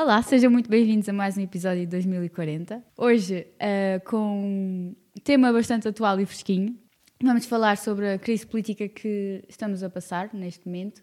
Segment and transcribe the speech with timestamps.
[0.00, 2.84] Olá, sejam muito bem-vindos a mais um episódio de 2040.
[2.96, 4.94] Hoje, uh, com um
[5.24, 6.78] tema bastante atual e fresquinho,
[7.20, 11.02] vamos falar sobre a crise política que estamos a passar neste momento,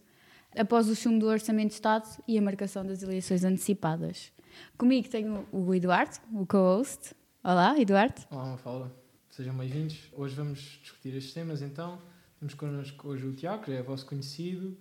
[0.57, 4.31] após o chumbo do Orçamento de Estado e a marcação das eleições antecipadas.
[4.77, 7.13] Comigo tenho o Eduardo, o co-host.
[7.43, 8.21] Olá, Eduardo.
[8.31, 8.89] Olá, Mafalda.
[9.29, 10.09] Sejam bem-vindos.
[10.13, 12.01] Hoje vamos discutir estes temas, então.
[12.39, 14.77] Temos connosco hoje o Tiago, que é vosso conhecido,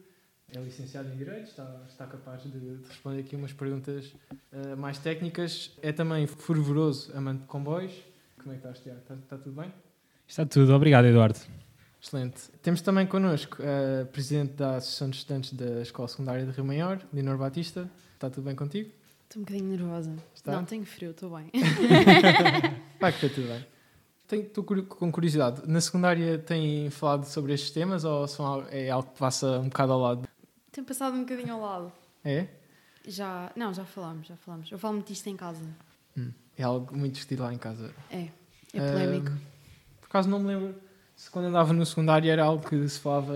[0.57, 4.15] é licenciado em Direito, está, está capaz de, de responder aqui umas perguntas
[4.53, 5.77] uh, mais técnicas.
[5.83, 7.93] É também fervoroso amante de comboios.
[8.39, 9.01] Como é que estás, Tiago?
[9.01, 9.73] Está, está tudo bem?
[10.29, 10.73] Está tudo.
[10.75, 11.39] Obrigado, Eduardo.
[12.01, 12.51] Excelente.
[12.63, 17.01] Temos também connosco a Presidente da Associação de Estudantes da Escola Secundária de Rio Maior,
[17.13, 17.91] Leonor Batista.
[18.15, 18.91] Está tudo bem contigo?
[19.23, 20.15] Estou um bocadinho nervosa.
[20.35, 20.53] Está?
[20.53, 21.51] Não, tenho frio, estou bem.
[23.01, 23.67] Vai que está tudo bem.
[24.41, 25.63] Estou com curiosidade.
[25.67, 29.93] Na secundária têm falado sobre estes temas ou são, é algo que passa um bocado
[29.93, 30.34] ao lado?
[30.75, 31.93] Tem passado um bocadinho ao lado.
[32.25, 32.49] É?
[33.07, 34.73] Já, não, já falamos, já falamos.
[34.73, 35.65] Eu falo muito disto em casa.
[36.19, 37.95] Hum, é algo muito discutido lá em casa.
[38.11, 38.27] É,
[38.73, 39.31] é polémico.
[39.31, 39.39] Uh,
[40.01, 40.75] por acaso não me lembro
[41.15, 43.35] se quando andava no secundário era algo que se falava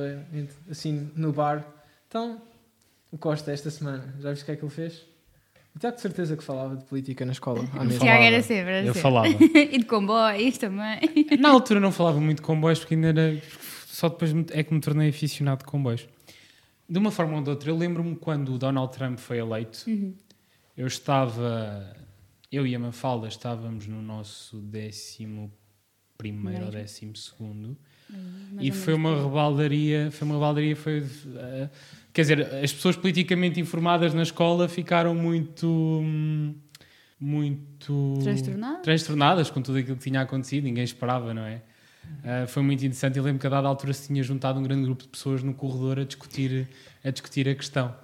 [0.68, 1.64] assim no bar.
[2.08, 2.42] Então,
[3.12, 5.06] o Costa esta semana, já viste o que é que ele fez?
[5.80, 7.60] Já de certeza que falava de política na escola.
[7.60, 9.00] O Tiago era sempre, era Eu sempre.
[9.00, 9.28] falava.
[9.54, 10.98] e de comboios também.
[11.38, 13.40] Na altura não falava muito de comboios porque ainda era.
[13.86, 16.08] Só depois é que me tornei aficionado de comboios.
[16.88, 20.14] De uma forma ou de outra, eu lembro-me quando o Donald Trump foi eleito, Uhum.
[20.76, 21.94] eu estava.
[22.50, 25.52] Eu e a Mafalda estávamos no nosso décimo
[26.16, 27.76] primeiro ou décimo segundo
[28.52, 30.10] Mais e foi uma rebaldaria.
[30.10, 30.74] Foi uma rebaldaria.
[30.74, 31.04] Foi,
[31.36, 31.68] eh,
[32.12, 35.66] quer dizer, as pessoas politicamente informadas na escola ficaram muito.
[36.02, 36.54] hum,
[37.20, 38.14] Muito.
[38.22, 38.82] Transtornado?
[38.82, 41.62] transtornadas com tudo aquilo que tinha acontecido, ninguém esperava, não é?
[42.24, 44.82] Uh, foi muito interessante e lembro que a dada altura se tinha juntado um grande
[44.82, 46.68] grupo de pessoas no corredor a discutir
[47.04, 47.94] a, discutir a questão.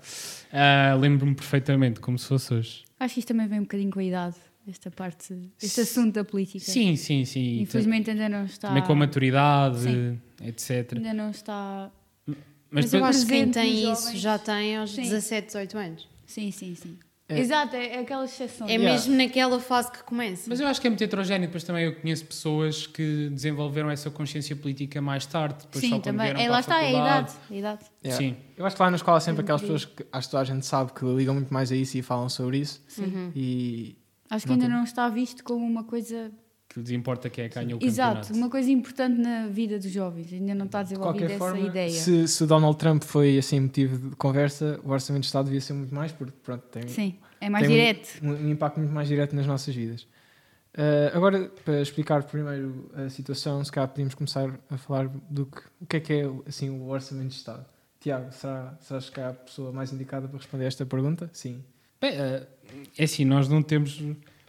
[0.53, 2.84] Uh, Lembro-me perfeitamente, como se fosse hoje.
[2.99, 4.37] Acho que isto também vem um bocadinho com a idade,
[4.69, 6.65] esta parte, este assunto da política.
[6.65, 7.61] Sim, sim, sim.
[7.61, 8.69] Infelizmente ainda não está.
[8.69, 10.21] Também com a maturidade, Sim.
[10.43, 10.95] etc.
[10.97, 11.91] Ainda não está.
[12.27, 15.03] Mas, Mas eu acho que quem tem isso já tem aos Sim.
[15.03, 16.09] 17, 18 anos.
[16.27, 16.99] Sim, sim, sim.
[17.27, 17.39] É.
[17.41, 18.67] Exato, é, é aquela exceção.
[18.69, 18.93] É Yeah.
[18.93, 20.45] mesmo naquela fase que começa.
[20.47, 21.47] mas eu acho que é muito heterogéneo.
[21.47, 25.57] Depois também eu conheço pessoas que desenvolveram essa consciência política mais tarde.
[25.62, 26.45] Depois só Sim, quando também.
[26.45, 27.33] É, lá está, é a idade.
[27.51, 27.85] A idade.
[28.05, 28.19] Yeah.
[28.23, 28.37] Sim.
[28.59, 30.45] Eu acho que lá na escola há sempre aquelas pessoas que acho que toda a
[30.45, 32.83] gente sabe que ligam muito mais a isso e falam sobre isso.
[32.99, 33.33] Uhum.
[33.35, 33.97] E
[34.31, 36.31] Acho que Não ainda tem- não está visto como uma coisa.
[36.75, 38.35] Que lhes importa quem é que ganha o Exato, campeonato.
[38.37, 40.33] uma coisa importante na vida dos jovens.
[40.33, 41.89] Ainda não está de desenvolvida essa forma, ideia.
[41.91, 45.61] se, se o Donald Trump foi assim motivo de conversa, o Orçamento de Estado devia
[45.61, 48.09] ser muito mais, porque pronto, tem, Sim, é mais Tem um- direto.
[48.25, 50.03] um, um impacto muito mais direto nas nossas vidas.
[50.77, 55.59] Uh, agora, para explicar primeiro a situação, se calhar podíamos começar a falar do que,
[55.81, 57.65] o que é que é assim, o Orçamento de Estado.
[58.01, 61.31] Tiago, será, serás que é a pessoa mais indicada para responder a esta pergunta?
[61.33, 61.62] Sim.
[62.01, 62.43] Bem, eh,
[62.99, 64.03] é assim, nós não temos.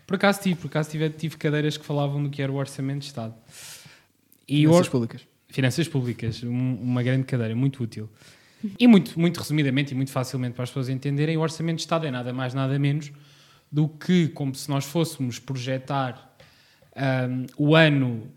[0.06, 3.00] Por acaso tive, por acaso tive, tive cadeiras que falavam do que era o orçamento
[3.00, 3.34] de Estado.
[4.48, 5.28] E Finanças or- públicas.
[5.50, 8.10] Finanças públicas, um- uma grande cadeira, muito útil.
[8.80, 12.06] E muito, muito resumidamente e muito facilmente para as pessoas entenderem, o orçamento de Estado
[12.08, 13.12] é nada mais, nada menos
[13.72, 16.36] do que como se nós fôssemos projetar
[16.96, 18.28] ahm, o ano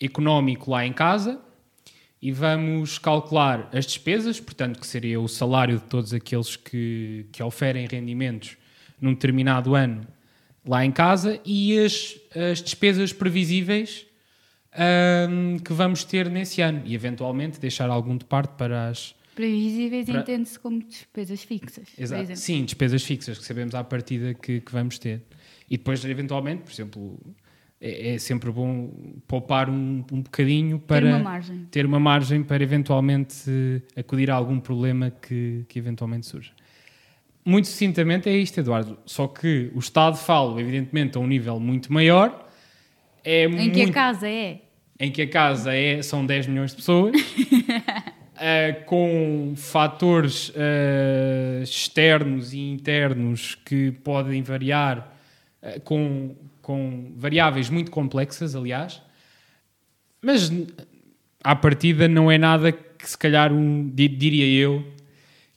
[0.00, 1.40] económico lá em casa
[2.20, 7.42] e vamos calcular as despesas, portanto, que seria o salário de todos aqueles que, que
[7.42, 8.56] oferem rendimentos
[9.00, 10.06] num determinado ano
[10.68, 12.14] lá em casa e as,
[12.52, 14.06] as despesas previsíveis
[14.72, 19.14] ahm, que vamos ter nesse ano e, eventualmente, deixar algum de parte para as.
[19.34, 21.88] Previsíveis Para- entende-se como despesas fixas.
[21.96, 22.36] Exato.
[22.36, 25.22] Sim, despesas fixas que sabemos à partida que, que vamos ter.
[25.70, 27.18] E depois, eventualmente, por exemplo,
[27.80, 28.90] é, é sempre bom
[29.28, 31.66] poupar um, um bocadinho para Ter uma margem.
[31.70, 33.44] ter uma margem para eventualmente
[33.96, 36.52] acudir a algum problema que, que eventualmente surja.
[37.48, 38.98] Muito sucintamente é isto, Eduardo.
[39.06, 42.46] Só que o Estado fala, evidentemente, a um nível muito maior.
[43.24, 44.58] É Em que a muito- casa é.
[45.00, 47.14] em que a casa é, são 10 milhões de pessoas,
[48.38, 55.16] eh, com fatores eh, externos e internos que podem variar,
[55.62, 59.00] eh, com, com variáveis muito complexas, aliás,
[60.20, 60.50] mas
[61.42, 64.84] à partida não é nada que se calhar, um, di- diria eu,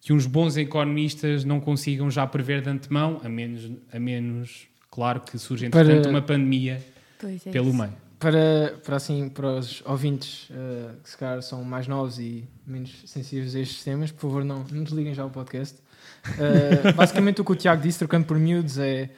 [0.01, 5.21] que uns bons economistas não consigam já prever de antemão, a menos, a menos claro,
[5.21, 6.83] que surge Para- entretanto uma pandemia
[7.19, 7.93] Pois é pelo meio.
[8.19, 13.03] Para, para, assim, para os ouvintes uh, que se calhar são mais novos e menos
[13.05, 15.79] sensíveis a estes temas, por favor, não, não desliguem já o podcast.
[16.27, 19.09] Uh, basicamente, o que o Tiago disse, trocando por miúdos, é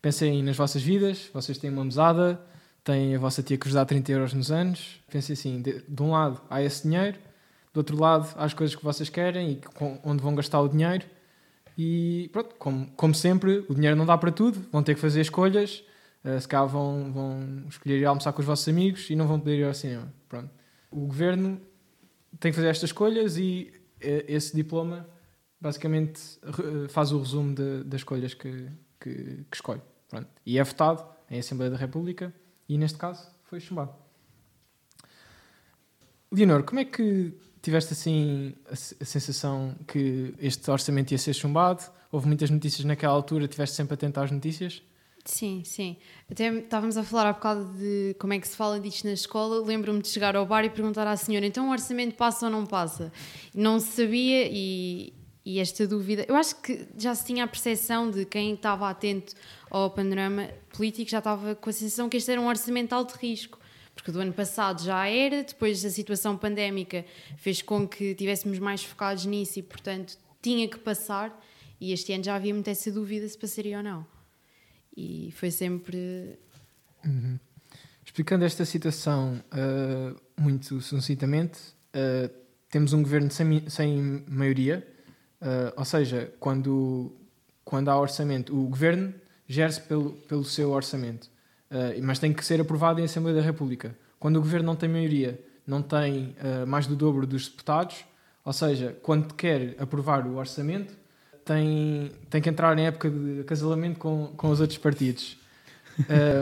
[0.00, 2.40] pensem nas vossas vidas, vocês têm uma mesada,
[2.82, 5.00] têm a vossa tia que vos dá 30 euros nos anos.
[5.10, 7.18] Pensem assim: de, de um lado há esse dinheiro,
[7.76, 11.04] do outro lado as coisas que vocês querem e com, onde vão gastar o dinheiro.
[11.76, 15.20] E pronto, como, como sempre, o dinheiro não dá para tudo, vão ter que fazer
[15.20, 15.84] escolhas.
[16.24, 19.38] Uh, se calhar vão, vão escolher ir almoçar com os vossos amigos e não vão
[19.38, 20.10] poder ir ao cinema.
[20.26, 20.48] Pronto.
[20.90, 21.60] O governo
[22.40, 25.06] tem que fazer estas escolhas e uh, esse diploma
[25.60, 29.82] basicamente re- faz o resumo de- das escolhas que, que, que escolhe.
[30.08, 30.28] Pronto.
[30.46, 32.32] E é votado em Assembleia da República
[32.66, 33.92] e neste caso foi chumbado.
[36.32, 37.34] Leonor, como é que
[37.66, 41.82] tiveste assim a, se- a sensação que este orçamento ia ser chumbado?
[42.10, 44.82] Houve muitas notícias naquela altura, tiveste sempre atento às notícias?
[45.24, 45.96] Sim, sim.
[46.30, 49.60] Até estávamos a falar há bocado de como é que se fala disto na escola.
[49.66, 52.64] Lembro-me de chegar ao bar e perguntar à senhora: então o orçamento passa ou não
[52.64, 53.12] passa?
[53.52, 55.12] Não se sabia e,
[55.44, 56.24] e esta dúvida.
[56.28, 59.34] Eu acho que já se tinha a percepção de quem estava atento
[59.68, 63.14] ao panorama político já estava com a sensação que este era um orçamento de alto
[63.20, 63.58] risco.
[63.96, 67.04] Porque do ano passado já era, depois a situação pandémica
[67.38, 71.42] fez com que estivéssemos mais focados nisso e, portanto, tinha que passar.
[71.80, 74.06] E este ano já havia muita essa dúvida se passaria ou não.
[74.94, 76.38] E foi sempre.
[78.04, 81.58] Explicando esta situação uh, muito sucintamente,
[81.94, 82.30] uh,
[82.70, 84.86] temos um governo sem, sem maioria,
[85.40, 87.12] uh, ou seja, quando,
[87.64, 89.12] quando há orçamento, o governo
[89.48, 91.30] gere-se pelo, pelo seu orçamento,
[91.70, 93.96] uh, mas tem que ser aprovado em Assembleia da República.
[94.18, 98.04] Quando o governo não tem maioria, não tem uh, mais do dobro dos deputados,
[98.44, 100.94] ou seja, quando quer aprovar o orçamento,
[101.44, 105.38] tem, tem que entrar em época de acasalamento com, com os outros partidos.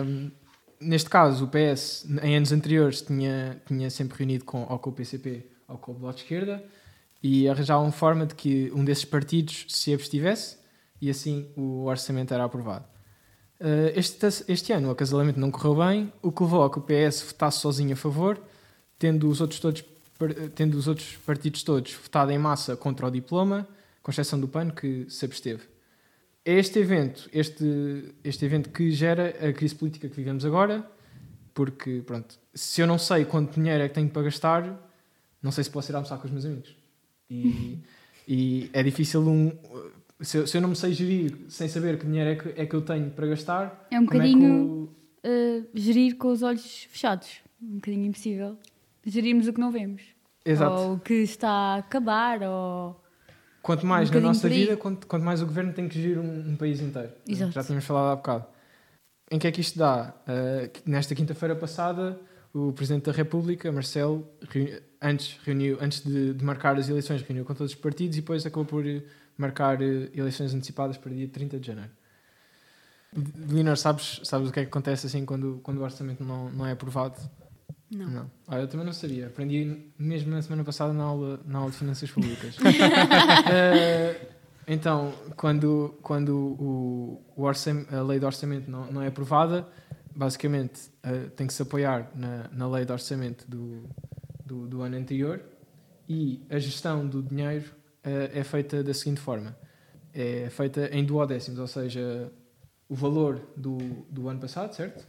[0.07, 0.31] Um,
[0.81, 4.93] neste caso, o PS, em anos anteriores, tinha, tinha sempre reunido com, ou com o
[4.93, 6.65] PCP ou com o Bloco de Esquerda
[7.23, 10.59] e arranjavam forma de que um desses partidos se abstivesse
[11.01, 12.85] e assim o orçamento era aprovado.
[13.65, 16.83] Uh, este, este ano o acasalamento não correu bem, o que levou a que o
[16.83, 18.39] PS votasse sozinho a favor,
[18.99, 19.83] tendo os outros, todos,
[20.19, 23.67] par- tendo os outros partidos todos votado em massa contra o diploma,
[24.03, 25.63] com exceção do PAN, que se absteve.
[26.45, 30.87] É este evento, este, este evento que gera a crise política que vivemos agora,
[31.55, 34.93] porque, pronto, se eu não sei quanto dinheiro é que tenho para gastar,
[35.43, 36.77] não sei se posso ir almoçar com os meus amigos.
[37.31, 37.79] E,
[38.29, 39.53] e é difícil um...
[40.21, 42.67] Se eu, se eu não me sei gerir sem saber que dinheiro é que, é
[42.67, 43.87] que eu tenho para gastar...
[43.91, 47.41] É um como bocadinho É uh, gerir com os olhos fechados.
[47.61, 48.57] Um bocadinho impossível.
[49.05, 50.03] Gerirmos o que não vemos.
[50.45, 50.75] Exato.
[50.75, 53.03] Ou o que está a acabar, ou...
[53.63, 56.51] Quanto mais Um na nossa vida, quanto, quanto mais o governo tem que gerir um,
[56.51, 57.13] um país inteiro.
[57.27, 57.53] Exato.
[57.53, 58.47] Já tínhamos falado há bocado.
[59.31, 60.15] Em que é que isto dá?
[60.29, 62.21] Uh, nesta quinta-feira passada,
[62.53, 67.45] o Presidente da República, Marcelo, reuni- antes, reuniu, antes de, de marcar as eleições, reuniu
[67.45, 68.85] com todos os partidos e depois acabou por
[69.37, 71.91] marcar eh, eleições antecipadas para dia 30 de janeiro.
[73.49, 76.67] Leonor, sabes, sabes o que é que acontece assim quando, quando o orçamento não, não
[76.67, 77.17] é aprovado?
[77.91, 78.29] Não.
[78.49, 79.29] Ah, eu também não sabia.
[79.29, 82.57] Aprendi mesmo na semana passada na aula, na aula de Finanças Públicas.
[83.53, 84.21] Eh,
[84.67, 89.69] então, quando, quando o, o orçam- a lei de orçamento não, não é aprovada,
[90.17, 93.85] basicamente eh, tem que se apoiar na, na lei de orçamento do,
[94.45, 95.41] do, do ano anterior
[96.09, 97.71] e a gestão do dinheiro
[98.35, 99.57] é feita da seguinte forma:
[100.13, 102.31] é feita em duodécimos, ou seja,
[102.89, 103.79] o valor do,
[104.11, 105.07] do ano passado, certo?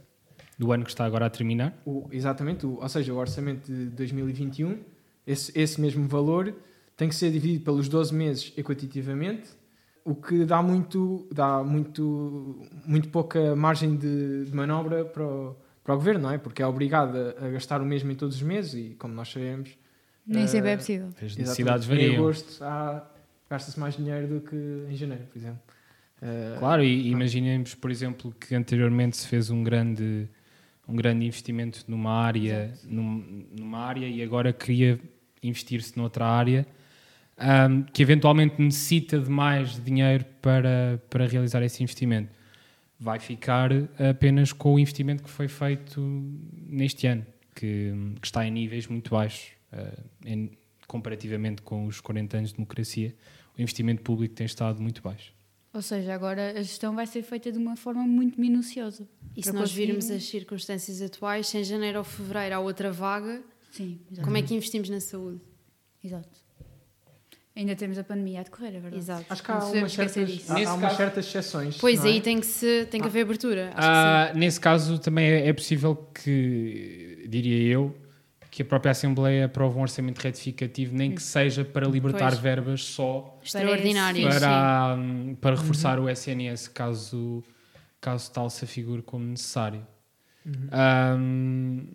[0.58, 1.78] Do ano que está agora a terminar.
[1.86, 4.80] O- exatamente, o- ou seja, o orçamento de 2021,
[5.28, 6.54] esse, esse mesmo valor
[6.96, 9.50] tem que ser dividido pelos 12 meses equitativamente,
[10.06, 15.94] o que dá muito, dá muito, muito pouca margem de, de manobra para o, para
[15.94, 16.38] o governo, não é?
[16.38, 19.30] Porque é obrigado a, a gastar o mesmo em todos os meses e, como nós
[19.30, 19.76] sabemos,
[20.26, 21.08] Nem sempre é eh, possível.
[21.22, 22.16] As necessidades em variam.
[22.16, 23.06] agosto há-
[23.50, 24.56] gasta-se mais dinheiro do que
[24.90, 25.60] em janeiro, por exemplo.
[26.22, 30.28] Eh, Claro, e imaginemos, por exemplo, que anteriormente se fez um grande,
[30.88, 35.00] um grande investimento numa área, num- numa área e agora queria
[35.44, 36.66] investir-se noutra área
[37.38, 42.30] ahm, que eventualmente necessita de mais dinheiro para, para realizar esse investimento.
[43.00, 43.70] Vai ficar
[44.10, 46.00] apenas com o investimento que foi feito
[46.68, 49.55] neste ano, que, que está em níveis muito baixos, ah,
[50.26, 50.52] em-
[50.88, 53.16] comparativamente com os 40 anos de democracia.
[53.58, 55.34] O investimento público tem estado muito baixo.
[55.74, 59.08] Ou seja, agora a gestão vai ser feita de uma forma muito minuciosa.
[59.36, 62.92] E se nós conseguir- virmos as circunstâncias atuais, se em janeiro ou fevereiro há outra
[62.92, 63.42] vaga,
[63.72, 65.42] Sim, como é que investimos na saúde?
[66.04, 66.30] Exato.
[67.56, 68.98] Ainda temos a pandemia a decorrer, é verdade.
[68.98, 69.26] Exato.
[69.30, 71.78] Acho que há Não umas podemos esquecer certas, há, há umas caso- certas exceções.
[71.78, 72.10] Pois não é?
[72.10, 73.70] aí tem que, se, tem que haver abertura.
[73.74, 77.96] Acho Ah, nesse caso, também é, é possível que, diria eu,
[78.56, 82.40] que a própria Assembleia aprove um orçamento retificativo, nem que seja para libertar Pois.
[82.40, 83.38] verbas só.
[83.44, 84.34] Extraordinárias.
[84.40, 87.44] para, hum, para reforçar o SNS, caso,
[88.00, 89.86] caso tal se afigure como necessário.
[90.46, 90.70] Uhum.
[91.18, 91.88] Hum,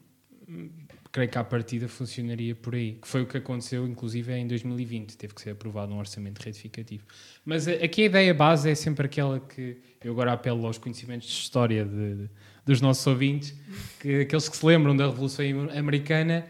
[1.10, 2.98] creio que à partida funcionaria por aí.
[3.00, 5.16] Que foi o que aconteceu, inclusive, em 2020.
[5.16, 7.04] Teve que ser aprovado um orçamento retificativo.
[7.44, 11.26] Mas a- aqui a ideia base é sempre aquela que eu agora apelo aos conhecimentos
[11.26, 12.30] de história de- de-
[12.70, 13.52] dos nossos ouvintes,
[14.00, 15.44] que aqueles que se lembram da Revolução
[15.76, 16.46] Americana.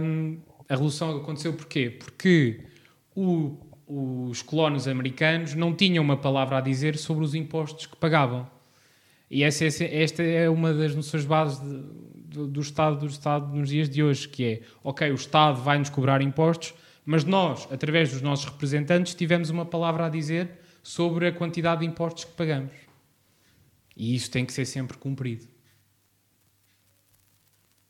[0.00, 0.38] hum,
[0.68, 1.88] a Revolução aconteceu porquê?
[1.98, 2.60] Porque
[3.14, 8.44] o- os colonos americanos não tinham uma palavra a dizer sobre os impostos que pagavam.
[9.30, 13.46] E essa, essa- esta é uma das noções bases de- do, do Estado do Estado
[13.56, 16.74] nos dias de hoje, que é, ok, o Estado vai-nos cobrar impostos,
[17.04, 20.50] mas nós, através dos nossos representantes, tivemos uma palavra a dizer
[20.82, 22.72] sobre a quantidade de impostos que pagamos.
[23.96, 25.46] E isso tem que ser sempre cumprido.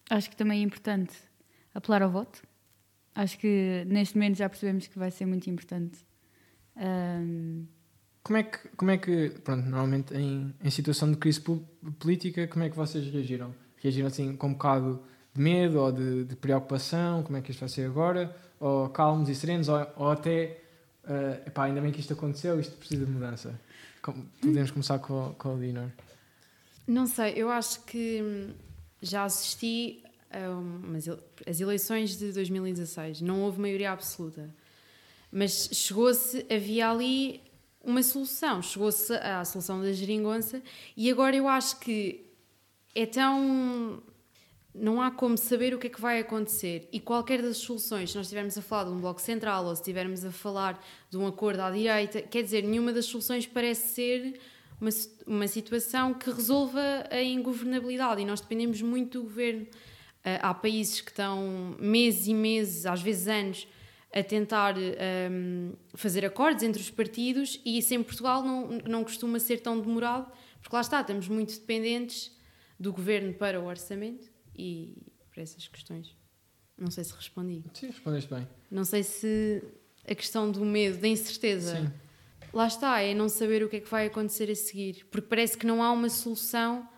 [0.08, 1.12] Acho que também é importante
[1.74, 2.42] apelar ao voto.
[3.14, 5.98] Acho que neste momento já percebemos que vai ser muito importante.
[6.76, 7.64] Ahm,
[8.22, 11.64] Como é que, como é que pronto, normalmente em, em situação de crise po-
[11.98, 13.54] política, como é que vocês reagiram?
[13.78, 15.02] Reagiram assim com um bocado
[15.34, 17.22] de medo ou de, de preocupação?
[17.22, 18.34] Como é que isto vai ser agora?
[18.60, 19.68] Ou calmos e serenos?
[19.68, 20.60] Ou, ou até,
[21.04, 23.58] eh, epá, ainda bem que isto aconteceu, isto precisa de mudança?
[24.12, 25.90] Podemos começar com, com o Dinor.
[26.86, 28.48] Não sei, eu acho que
[29.02, 30.06] já assisti a
[31.46, 33.20] as eleições de 2016.
[33.20, 34.54] Não houve maioria absoluta.
[35.30, 37.40] Mas chegou-se, havia ali
[37.82, 38.62] uma solução.
[38.62, 40.62] Chegou-se à solução da geringonça
[40.96, 42.26] e agora eu acho que
[42.94, 44.02] é tão.
[44.78, 46.88] Não há como saber o que é que vai acontecer.
[46.92, 49.80] E qualquer das soluções, se nós estivermos a falar de um bloco central ou se
[49.80, 54.40] estivermos a falar de um acordo à direita, quer dizer, nenhuma das soluções parece ser
[54.80, 54.90] uma,
[55.26, 56.80] uma situação que resolva
[57.10, 58.20] a ingovernabilidade.
[58.20, 59.66] E nós dependemos muito do governo.
[60.22, 63.68] Ah, há países que estão meses e meses, às vezes anos,
[64.12, 69.38] a tentar hum, fazer acordos entre os partidos e isso em Portugal não, não costuma
[69.38, 70.30] ser tão demorado,
[70.60, 72.34] porque lá está, estamos muito dependentes
[72.78, 74.96] do governo para o orçamento e
[75.32, 76.16] para essas questões.
[76.78, 77.64] Não sei se respondi.
[77.74, 78.46] Sim, respondeste bem.
[78.70, 79.62] Não sei se
[80.06, 81.80] a questão do medo, da incerteza.
[81.80, 81.92] Sim.
[82.52, 85.06] Lá está, é não saber o que é que vai acontecer a seguir.
[85.10, 86.88] Porque parece que não há uma solução.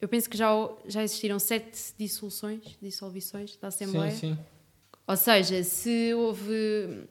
[0.00, 0.48] Eu penso que já,
[0.86, 4.12] já existiram sete dissoluções, dissoluções da Assembleia.
[4.12, 4.38] Sim, sim.
[5.06, 7.08] Ou seja, se houve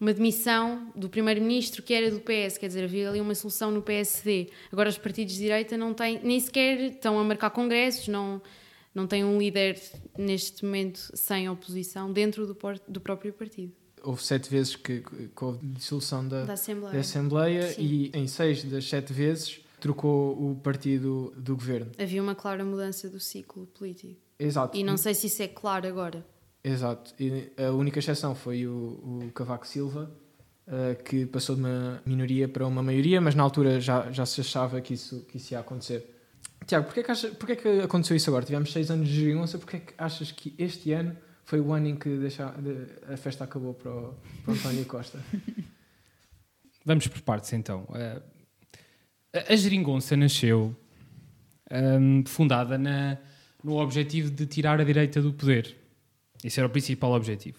[0.00, 3.82] uma demissão do primeiro-ministro que era do PS, quer dizer, havia ali uma solução no
[3.82, 4.48] PSD.
[4.72, 8.40] Agora os partidos de direita não têm, nem sequer estão a marcar congressos, não,
[8.98, 9.80] não têm um líder
[10.16, 12.56] neste momento sem oposição dentro do,
[12.88, 16.94] do próprio partido, Houve sete vezes que, que houve dissolução da, da Assembleia.
[16.94, 21.90] da Assembleia e em seis das sete vezes trocou o partido do governo.
[21.98, 24.20] Havia uma clara mudança do ciclo político.
[24.38, 24.76] Exato.
[24.76, 26.24] E não sei se isso é claro agora.
[26.62, 27.12] Exato.
[27.18, 30.10] E a única exceção foi o, o Cavaco Silva,
[30.66, 34.40] eh, que passou de uma minoria para uma maioria, mas na altura já, já se
[34.40, 36.17] achava que isso, que isso ia acontecer.
[36.68, 38.44] Tiago, porquê que, acha, porquê que aconteceu isso agora?
[38.44, 41.96] Tivemos seis anos de geringonça, porquê que achas que este ano foi o ano em
[41.96, 45.18] que deixa, de- a festa acabou para o, para o António Costa?
[46.84, 47.84] Vamos por partes então.
[47.88, 48.22] Uh,
[49.48, 50.76] a geringonça nasceu
[51.70, 53.16] um, fundada na,
[53.64, 55.74] no objetivo de tirar a direita do poder.
[56.44, 57.58] Esse era o principal objetivo.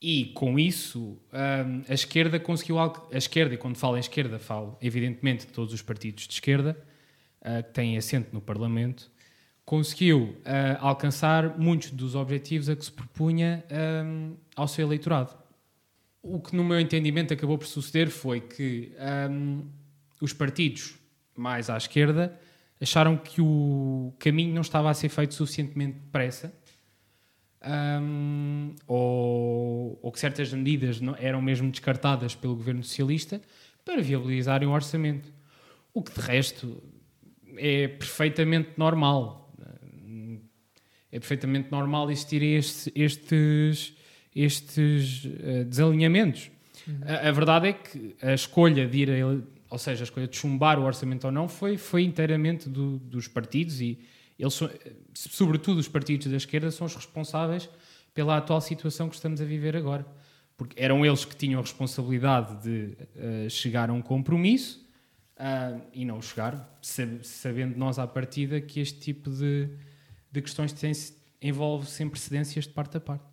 [0.00, 2.78] E com isso, um, a esquerda conseguiu.
[2.78, 6.34] alc- A esquerda, e quando falo em esquerda, falo evidentemente de todos os partidos de
[6.34, 6.76] esquerda
[7.40, 9.10] uh, que têm assento no Parlamento,
[9.64, 13.64] conseguiu uh, alcançar muitos dos objetivos a que se propunha
[14.06, 15.36] um, ao seu eleitorado.
[16.22, 18.92] O que, no meu entendimento, acabou por suceder foi que
[19.30, 19.64] hum,
[20.20, 20.96] os partidos
[21.34, 22.38] mais à esquerda
[22.80, 26.52] acharam que o caminho não estava a ser feito suficientemente depressa
[27.64, 33.40] hum, ou, ou que certas medidas não- eram mesmo descartadas pelo governo socialista
[33.84, 35.32] para viabilizarem o orçamento.
[35.94, 36.82] O que, de resto,
[37.56, 39.52] é perfeitamente normal.
[41.10, 43.94] É perfeitamente normal existirem estes, estes,
[44.36, 46.50] estes eh, desalinhamentos.
[47.02, 50.36] A, a verdade é que a escolha de ir, a ou seja, a escolha de
[50.36, 53.98] chumbar o orçamento ou não, foi, foi inteiramente do- dos partidos e
[54.38, 54.70] eles, são,
[55.30, 57.68] sobretudo os partidos da esquerda, são os responsáveis
[58.14, 60.06] pela atual situação que estamos a viver agora.
[60.56, 64.84] Porque eram eles que tinham a responsabilidade de eh, chegar a um compromisso
[65.36, 69.68] ah, e não chegaram, sab- sabendo nós à partida que este tipo de,
[70.32, 70.90] de questões têm,
[71.40, 73.24] envolve sempre cedências de parte a parte.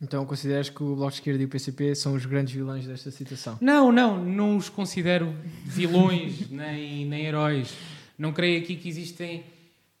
[0.00, 3.12] Então consideras que o Bloco de Esquerda e o PCP são os grandes vilões desta
[3.12, 3.56] situação?
[3.60, 5.32] Não, não, não os considero
[5.64, 7.72] vilões nem, nem heróis.
[8.18, 9.44] Não creio aqui que existem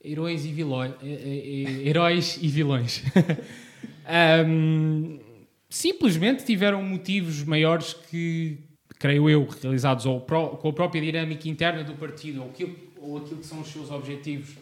[0.04, 0.92] heróis e vilões.
[1.84, 3.02] Heróis e vilões.
[4.06, 5.18] Ahm,
[5.70, 8.58] simplesmente tiveram motivos maiores que,
[8.98, 13.40] creio eu, realizados ou com a própria dinâmica interna do partido ou aquilo, ou aquilo
[13.40, 14.56] que são os seus objetivos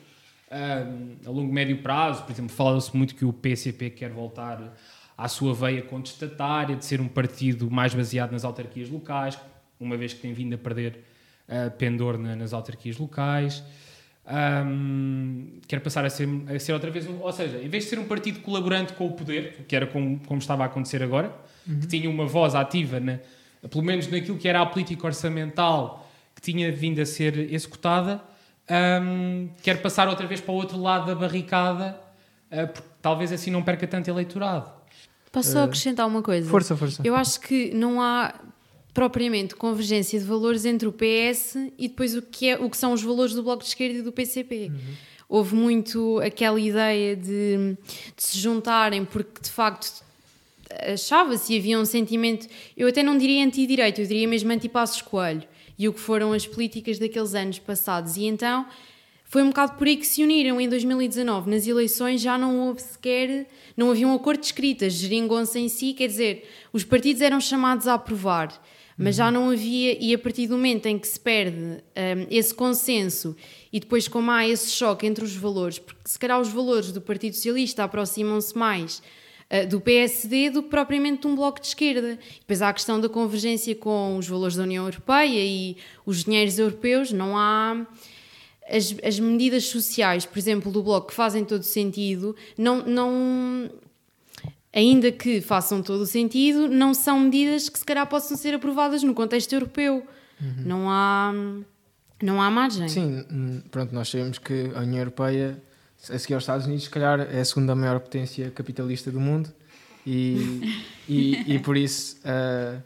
[1.27, 2.23] a longo médio prazo.
[2.25, 4.75] Por exemplo, fala-se muito que o PCP quer voltar
[5.17, 9.39] à sua veia contestatária, de ser um partido mais baseado nas autarquias locais,
[9.79, 11.05] uma vez que tem vindo a perder
[11.49, 13.63] uh, pendor na, nas autarquias locais.
[14.25, 17.91] Um, quer passar a ser, a ser outra vez, um, ou seja, em vez de
[17.91, 21.33] ser um partido colaborante com o poder, que era como, como estava a acontecer agora,
[21.67, 21.81] uhum.
[21.81, 23.19] que tinha uma voz ativa, na,
[23.69, 28.23] pelo menos naquilo que era a política orçamental que tinha vindo a ser executada,
[29.03, 31.99] um, quer passar outra vez para o outro lado da barricada,
[32.51, 34.71] uh, porque talvez assim não perca tanto eleitorado.
[35.33, 36.49] Posso só acrescentar uma coisa?
[36.49, 37.01] Força, força.
[37.03, 38.35] Eu acho que não há
[38.95, 42.93] propriamente convergência de valores entre o PS e depois o que, é, o que são
[42.93, 44.71] os valores do Bloco de Esquerda e do PCP.
[44.71, 44.79] Uhum.
[45.29, 47.77] Houve muito aquela ideia de,
[48.15, 50.05] de se juntarem porque de facto
[50.93, 52.47] achava-se e havia um sentimento,
[52.77, 55.43] eu até não diria anti-direito, eu diria mesmo anti-passos coelho
[55.79, 58.17] e o que foram as políticas daqueles anos passados.
[58.17, 58.67] E então
[59.25, 61.51] foi um bocado por aí que se uniram em 2019.
[61.51, 65.95] Nas eleições já não houve sequer, não havia um acordo de escritas, geringonça em si,
[65.95, 68.53] quer dizer, os partidos eram chamados a aprovar
[68.97, 72.55] mas já não havia, e a partir do momento em que se perde um, esse
[72.55, 73.35] consenso
[73.73, 77.01] e depois como há esse choque entre os valores, porque se calhar os valores do
[77.01, 79.03] Partido Socialista aproximam-se mais
[79.51, 82.19] uh, do PSD do que propriamente de um bloco de esquerda.
[82.41, 86.59] Depois há a questão da convergência com os valores da União Europeia e os dinheiros
[86.59, 87.87] europeus, não há...
[88.71, 93.69] As, as medidas sociais, por exemplo, do Bloco, que fazem todo sentido, não, não,
[94.73, 99.03] ainda que façam todo o sentido, não são medidas que se calhar possam ser aprovadas
[99.03, 100.07] no contexto europeu.
[100.41, 100.63] Uhum.
[100.65, 101.33] Não há
[102.23, 102.89] não há margem.
[102.89, 105.61] Sim, hum, pronto, nós sabemos que a União Europeia,
[106.09, 109.53] a seguir aos Estados Unidos, se calhar é a segunda maior potência capitalista do mundo
[110.07, 110.61] e,
[111.09, 112.81] e, e, por isso uh,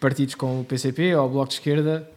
[0.00, 2.08] partidos como o PCP ou o Bloco de Esquerda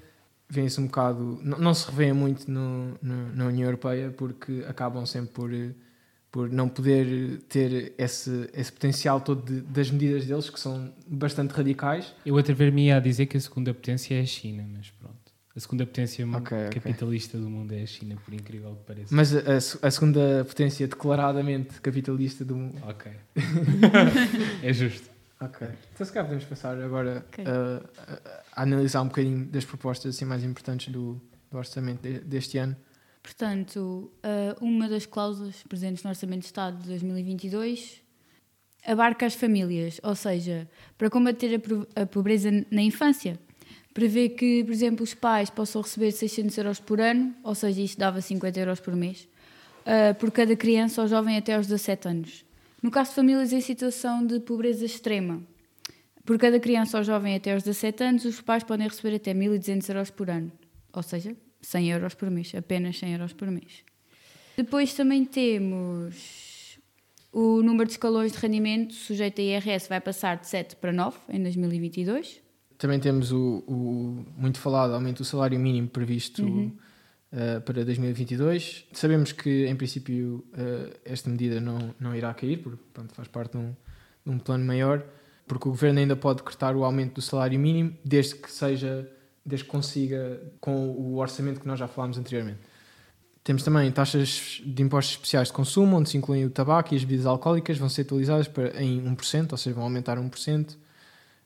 [0.47, 5.05] vêm-se um bocado, não, não se revêem muito no, no, na União Europeia porque acabam
[5.05, 5.51] sempre por
[6.35, 11.51] por não poder ter esse, esse potencial todo de, das medidas deles, que são bastante
[11.51, 12.13] radicais.
[12.25, 15.15] Eu atrever-me a dizer que a segunda potência é a China, mas pronto.
[15.55, 17.49] A segunda potência okay, capitalista okay.
[17.49, 19.15] do mundo é a China, por incrível que pareça.
[19.15, 22.81] Mas a, a segunda potência declaradamente capitalista do mundo.
[22.85, 23.13] Ok.
[24.61, 25.09] é justo.
[25.39, 25.65] Ok.
[25.93, 27.45] Então, se calhar podemos passar agora okay.
[27.45, 31.13] a, a, a, analisar um bocadinho das propostas assim, mais importantes do,
[31.49, 32.75] do orçamento de, deste ano.
[33.25, 37.99] Portanto, eh, uma das cláusulas presentes no Orçamento de Estado de 2022
[38.85, 41.59] abarca as famílias, ou seja, para combater
[41.95, 43.39] a pobreza na infância.
[43.95, 47.97] Prevê que, por exemplo, os pais possam receber 600 euros por ano, ou seja, isto
[47.97, 49.27] dava 50 euros por mês,
[49.87, 52.45] eh, por cada criança ou jovem até aos 17 anos.
[52.79, 55.41] No caso de famílias em situação de pobreza extrema,
[56.23, 59.89] por cada criança ou jovem até aos 17 anos, os pais podem receber até 1.200
[59.89, 60.51] euros por ano,
[60.93, 63.83] ou seja, 100 euros por mês, apenas 100 euros por mês.
[64.57, 66.55] Depois também temos
[67.31, 71.17] o número de escalões de rendimento sujeito a IRS vai passar de 7 para 9
[71.27, 72.39] em 2022.
[72.77, 76.71] Também temos o, o muito falado aumento do salário mínimo previsto uhum.
[77.33, 78.85] uh, para 2022.
[78.93, 83.51] Sabemos que, em princípio, uh, esta medida não, não irá cair, porque pronto, faz parte
[83.51, 83.75] de um,
[84.25, 85.05] de um plano maior,
[85.45, 89.09] porque o governo ainda pode decretar o aumento do salário mínimo, desde que seja
[89.45, 92.59] desde que consiga com o orçamento que nós já falámos anteriormente.
[93.43, 97.03] Temos também taxas de impostos especiais de consumo, onde se incluem o tabaco e as
[97.03, 100.75] bebidas alcoólicas, vão ser atualizadas para, em 1%, ou seja, vão aumentar 1%,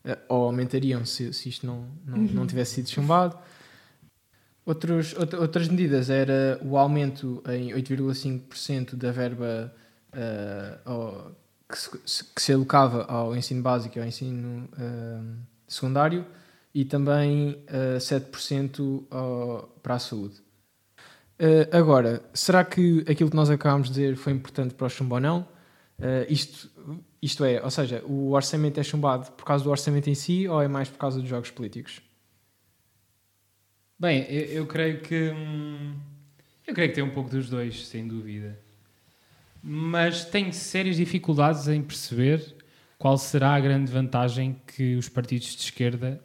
[0.05, 2.29] eh, ou aumentariam se, se isto não, não, uhum.
[2.31, 3.37] não tivesse sido chumbado.
[4.65, 9.73] Outros, outras medidas era o aumento em 8,5% da verba
[10.13, 11.31] uh,
[11.67, 15.35] que, se, que, se, alocava ao ensino básico e ao ensino uh,
[15.67, 16.25] secundário
[16.73, 20.35] e também uh, 7% uh, para a saúde.
[21.39, 25.15] Uh, agora, será que aquilo que nós acabámos de dizer foi importante para o chumbo
[25.15, 25.47] ou não?
[25.97, 26.69] Uh, isto,
[27.21, 30.61] isto é, ou seja, o orçamento é chumbado por causa do orçamento em si ou
[30.61, 32.01] é mais por causa dos jogos políticos?
[33.97, 35.93] Bem, eu, eu creio que hum,
[36.69, 38.59] eu creio que tem um pouco dos dois, sem dúvida.
[39.61, 42.55] Mas tenho sérias dificuldades em perceber
[42.97, 46.21] qual será a grande vantagem que os partidos de esquerda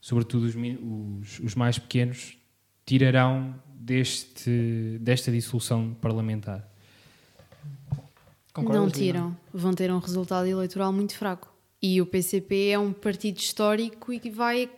[0.00, 2.36] sobretudo os, os, os mais pequenos,
[2.84, 6.68] tirarão deste, desta dissolução parlamentar?
[8.52, 9.36] Concordas, não tiram.
[9.52, 11.52] Vão ter um resultado eleitoral muito fraco.
[11.80, 14.68] E o PCP é um partido histórico e que vai,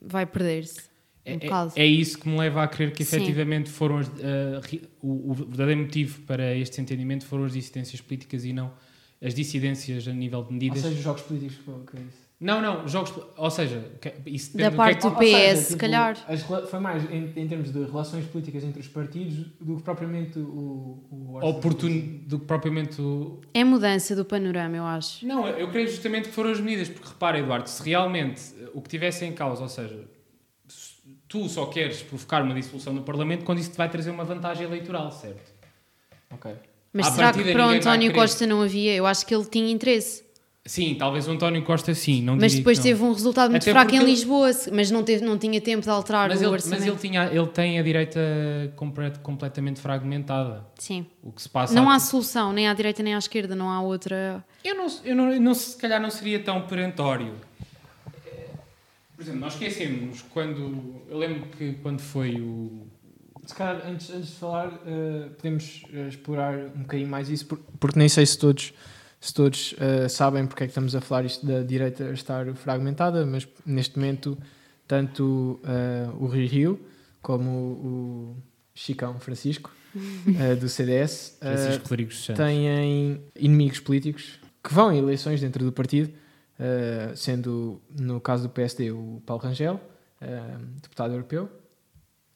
[0.00, 0.82] vai perder-se.
[1.26, 4.12] Um é, é, é, isso que me leva a crer que efetivamente foram as, uh,
[5.02, 8.72] o, o, verdadeiro motivo para este entendimento foram as dissidências políticas e não
[9.20, 10.84] as dissidências a nível de medidas.
[10.84, 11.56] Ou seja, os jogos políticos,
[11.90, 12.25] que é isso?
[12.38, 13.14] Não, não, jogos.
[13.38, 15.66] Ou seja, que- isso Da depende do parte que é do que- seja, PS, se
[15.68, 16.24] tipo, calhar.
[16.28, 20.38] as foi mais em, em termos de relações políticas entre os partidos do que propriamente
[20.38, 21.02] o.
[21.10, 23.40] o oportuno do que propriamente o.
[23.54, 25.26] É mudança do panorama, eu acho.
[25.26, 28.42] Não, eu creio justamente que foram as medidas, porque repara, Eduardo, se realmente
[28.74, 29.98] o que tivesse em causa, ou seja,
[30.68, 30.92] se
[31.26, 34.66] tu só queres provocar uma dissolução do Parlamento quando isso te vai trazer uma vantagem
[34.66, 35.54] eleitoral, certo?
[36.30, 36.52] Ok.
[36.92, 38.12] Mas À será que para António.
[38.12, 38.94] Costa não havia?
[38.94, 40.25] Eu acho que ele tinha interesse.
[40.66, 43.90] Sim, talvez o António Costa sim, não Mas depois teve um resultado muito Até fraco
[43.90, 46.48] em porque ele- Lisboa, mas não, teve, não tinha tempo de alterar Mas o ele,
[46.52, 46.80] orçamento.
[46.80, 48.20] mas ele, tinha, ele tem a direita
[48.74, 50.66] compre- completamente fragmentada.
[50.76, 51.06] Sim.
[51.22, 53.80] O que se passa Não há solução, nem à direita nem à esquerda, não há
[53.80, 54.44] outra.
[54.64, 57.34] Eu não, eu não, eu não- se calhar não seria tão perentório.
[59.14, 61.00] Por exemplo, nós esquecemos quando.
[61.08, 62.86] Eu lembro que quando foi o.
[63.46, 67.60] Se calhar, antes, antes de falar, eh, podemos eh, explorar um bocadinho mais isso, por-
[67.78, 68.74] porque nem sei se todos,
[69.20, 73.24] se todos eh, sabem porque é que estamos a falar isto da direita estar fragmentada,
[73.24, 74.38] mas neste momento,
[74.86, 76.80] tanto eh, o Rui Rio
[77.22, 78.36] como o
[78.74, 79.74] Chicão Francisco,
[80.38, 81.38] eh, do CDS,
[82.36, 86.12] têm inimigos políticos que vão em eleições dentro do partido,
[87.14, 89.80] sendo no caso do PSD o Paulo Rangel,
[90.82, 91.48] deputado europeu,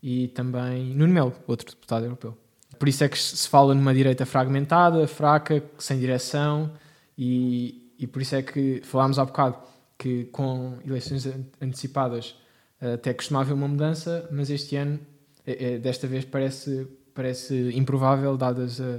[0.01, 2.37] e também Nuno Melo, outro deputado europeu.
[2.81, 6.73] Por isso é que se fala numa direita fragmentada, fraca, sem direção,
[7.17, 9.59] e, e por isso é que falámos há bocado
[9.99, 12.35] que com eleições an- antecipadas
[12.81, 14.99] eh, até costumava haver uma mudança, mas este ano,
[15.47, 18.95] eh, eh, desta vez, parece, parece improvável, dadas a,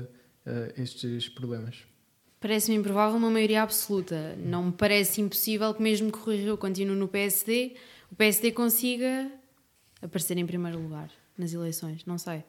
[0.46, 1.80] a estes problemas.
[2.40, 4.36] Parece-me improvável uma maioria absoluta.
[4.38, 7.74] Não me parece impossível que, mesmo que o Rio continue no PSD,
[8.12, 9.32] o PSD consiga
[10.04, 12.06] aparecer em primeiro lugar nas eleições.
[12.06, 12.44] Não sei.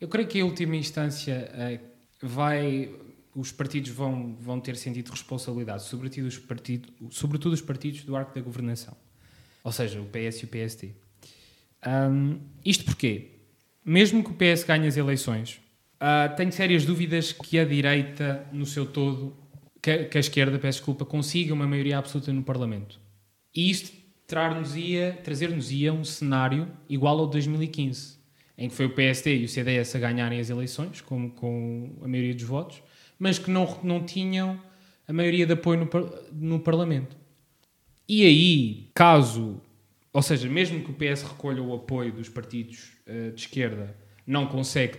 [0.00, 1.80] Eu creio que em última instância eh,
[2.20, 2.90] vai,
[3.34, 8.34] os partidos vão, vão ter sentido responsabilidade, sobretudo os, partido, sobretudo os partidos do arco
[8.34, 8.96] da governação,
[9.64, 10.90] ou seja, o PS e o PSD.
[11.82, 13.30] Ahm, isto porquê?
[13.84, 15.60] Mesmo que o PS ganhe as eleições,
[15.98, 19.34] ah, tenho sérias dúvidas que a direita, no seu todo,
[19.80, 23.00] que, que a esquerda, peço desculpa, consiga uma maioria absoluta no Parlamento.
[23.54, 28.15] E isto trazer-nos-ia um cenário igual ao de 2015,
[28.58, 32.08] em que foi o PSD e o CDS a ganharem as eleições, com, com a
[32.08, 32.82] maioria dos votos,
[33.18, 34.60] mas que não, não tinham
[35.06, 37.16] a maioria de apoio no, no Parlamento.
[38.08, 39.60] E aí, caso,
[40.12, 43.94] ou seja, mesmo que o PS recolha o apoio dos partidos eh, de esquerda,
[44.26, 44.98] não consegue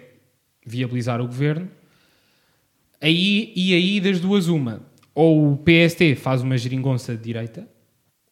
[0.65, 1.69] viabilizar o governo,
[3.01, 7.67] aí, e aí das duas uma, ou o PST faz uma geringonça de direita,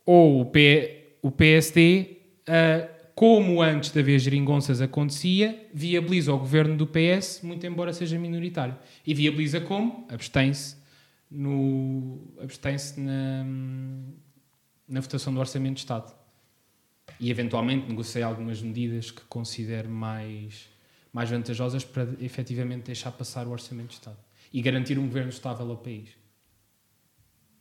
[0.05, 6.75] ou o, P, o PSD, ah, como antes de haver geringonças acontecia, viabiliza o governo
[6.75, 8.75] do PS, muito embora seja minoritário.
[9.07, 10.05] E viabiliza como?
[10.09, 10.75] Abstém-se
[11.31, 13.45] no abstém-se na,
[14.87, 16.13] na votação do Orçamento de Estado.
[17.17, 20.67] E eventualmente negocia algumas medidas que considere mais,
[21.13, 24.17] mais vantajosas para efetivamente deixar passar o Orçamento de Estado
[24.51, 26.09] e garantir um governo estável ao país.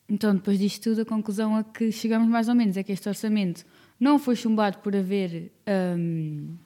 [0.08, 3.08] Então, depois disto tudo, a conclusão a que chegamos mais ou menos é que este
[3.08, 3.64] orçamento
[3.98, 5.52] não foi chumbado por haver,
[5.96, 6.56] hum,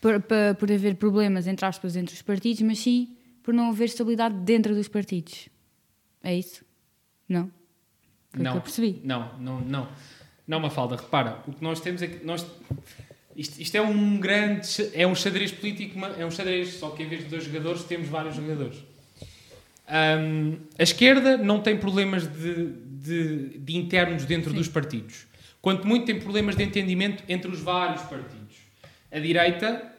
[0.00, 3.86] por, pa- por haver problemas, entre aspas, entre os partidos, mas sim por não haver
[3.86, 5.48] estabilidade dentro dos partidos.
[6.22, 6.64] É isso?
[7.28, 7.50] Não?
[8.30, 9.00] Foi o que eu percebi.
[9.04, 9.88] Não, não, não.
[10.46, 12.46] Não, Mafalda, repara, o que nós temos é que nós.
[13.36, 14.66] Isto, isto é um grande.
[14.94, 18.08] É um xadrez político, é um xadrez, só que em vez de dois jogadores temos
[18.08, 18.78] vários jogadores.
[19.86, 25.26] Ahm, a esquerda não tem problemas de, de- de internos dentro dos partidos.
[25.60, 28.56] Quanto muito tem problemas de entendimento entre os vários partidos.
[29.10, 29.92] A direita,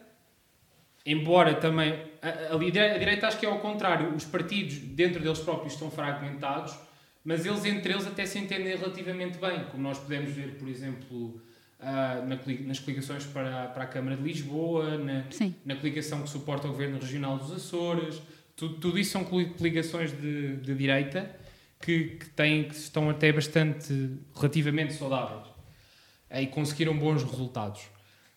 [1.04, 1.92] embora também.
[2.22, 4.14] A, a a direita acho que é ao contrário.
[4.14, 6.74] Os partidos dentro deles próprios estão fragmentados,
[7.24, 9.64] mas eles entre eles até se entendem relativamente bem.
[9.70, 11.40] Como nós podemos ver, por exemplo,
[11.78, 15.54] ah, na nas coligações para, para a Câmara de Lisboa, na, Sim.
[15.64, 18.20] na coligação que suporta o Governo Regional dos Açores.
[18.56, 21.34] Tudo, tudo isso são coli- coligações de, de direita
[21.80, 25.49] que, que, têm, que estão até bastante, relativamente saudáveis
[26.30, 27.82] e conseguiram bons resultados.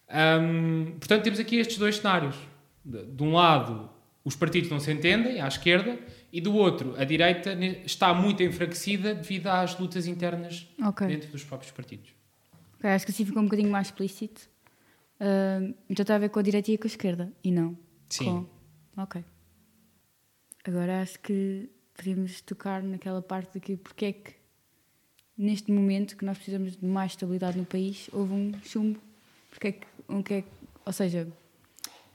[0.10, 2.36] Hum, portanto, temos aqui estes dois cenários.
[2.84, 3.90] De, de um lado,
[4.24, 5.98] os partidos não se entendem, à esquerda,
[6.32, 7.54] e do outro, a direita
[7.86, 11.08] está muito enfraquecida devido às lutas internas Ok.
[11.08, 12.10] dentro dos próprios partidos.
[12.78, 14.50] Ok, Acho que assim ficou um bocadinho mais explícito.
[15.22, 17.78] Hum, então está a ver com a direita e com a esquerda, e não
[18.10, 18.26] Sim.
[18.96, 19.02] com...
[19.02, 19.24] Ok.
[20.66, 24.34] Agora acho que podemos tocar naquela parte de que porque é que
[25.44, 29.00] neste momento que nós precisamos de mais estabilidade no país houve um chumbo.
[29.50, 30.48] Porque é que, um que é que-
[30.86, 31.28] ou seja,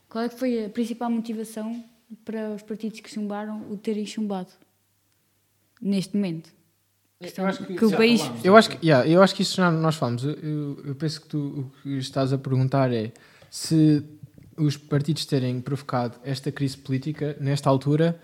[0.08, 1.84] qual é que foi a principal motivação
[2.24, 4.48] para os partidos que chumbaram o terem chumbado
[5.80, 6.50] neste momento?
[7.36, 8.22] Eu acho que, que o país.
[8.44, 10.22] eu acho que, yeah, eu acho que isso já nós falamos.
[10.24, 13.12] Eu, eu, eu penso que tu o que estás a perguntar é
[13.50, 14.04] se
[14.56, 18.18] os partidos terem provocado esta crise política nesta altura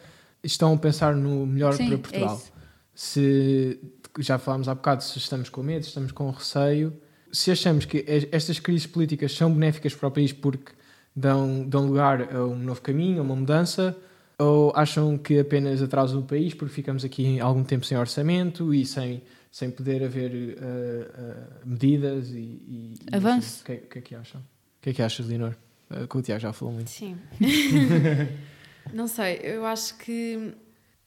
[0.45, 2.37] estão a pensar no melhor Sim, para é Portugal.
[2.37, 2.53] isso.
[2.95, 3.79] Se
[4.19, 6.93] já falámos há bocado se estamos com medo, se estamos com receio,
[7.33, 10.73] se achamos que es- estas crises políticas são benéficas para o país porque
[11.15, 13.97] dão, dão lugar a um novo caminho, a uma mudança,
[14.39, 18.85] ou acham que apenas atrasam o país porque ficamos aqui algum tempo sem orçamento e
[18.87, 23.63] sem, sem poder haver eh, eh, medidas e, e- e Avanço.
[23.63, 24.41] O que, é- que é que acham?
[24.41, 24.45] O
[24.83, 25.55] que é que achas, Leonor?
[25.91, 26.91] Eh, que o Tiago já falou muito.
[26.91, 27.17] Sim.
[28.93, 30.53] não sei, eu acho que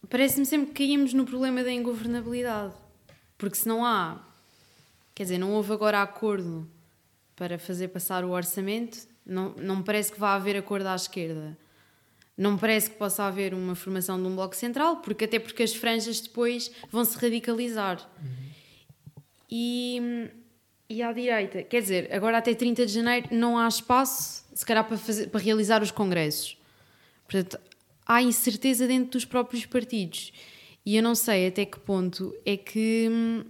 [0.10, 2.74] parece-me sempre que caímos no problema da ingovernabilidade.
[3.38, 4.26] Porque se não há,
[5.14, 6.70] quer dizer, não houve agora acordo
[7.36, 11.58] para fazer passar o orçamento, não, não me parece que vá haver acordo à esquerda.
[12.38, 15.64] Não me parece que possa haver uma formação de um bloco central, porque até porque
[15.64, 18.08] as franjas depois vão se radicalizar.
[19.50, 20.30] E,
[20.90, 24.84] e à direita, quer dizer, agora até 30 de janeiro não há espaço, se calhar,
[24.84, 26.58] para, fazer, para realizar os congressos.
[27.28, 27.60] Portanto,
[28.08, 30.32] há incerteza dentro dos próprios partidos.
[30.86, 33.44] E eu não sei até que ponto é que, hum,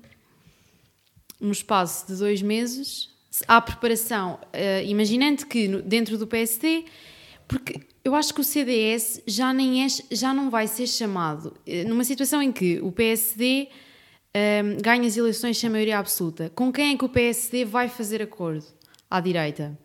[1.39, 6.85] no espaço de dois meses, se há preparação, eh, imaginando que no- dentro do PSD,
[7.47, 11.83] porque eu acho que o CDS já, nem é, já não vai ser chamado, eh,
[11.83, 13.69] numa situação em que o PSD
[14.35, 18.21] hum, ganha as eleições sem maioria absoluta, com quem é que o PSD vai fazer
[18.21, 18.65] acordo
[19.09, 19.77] à direita?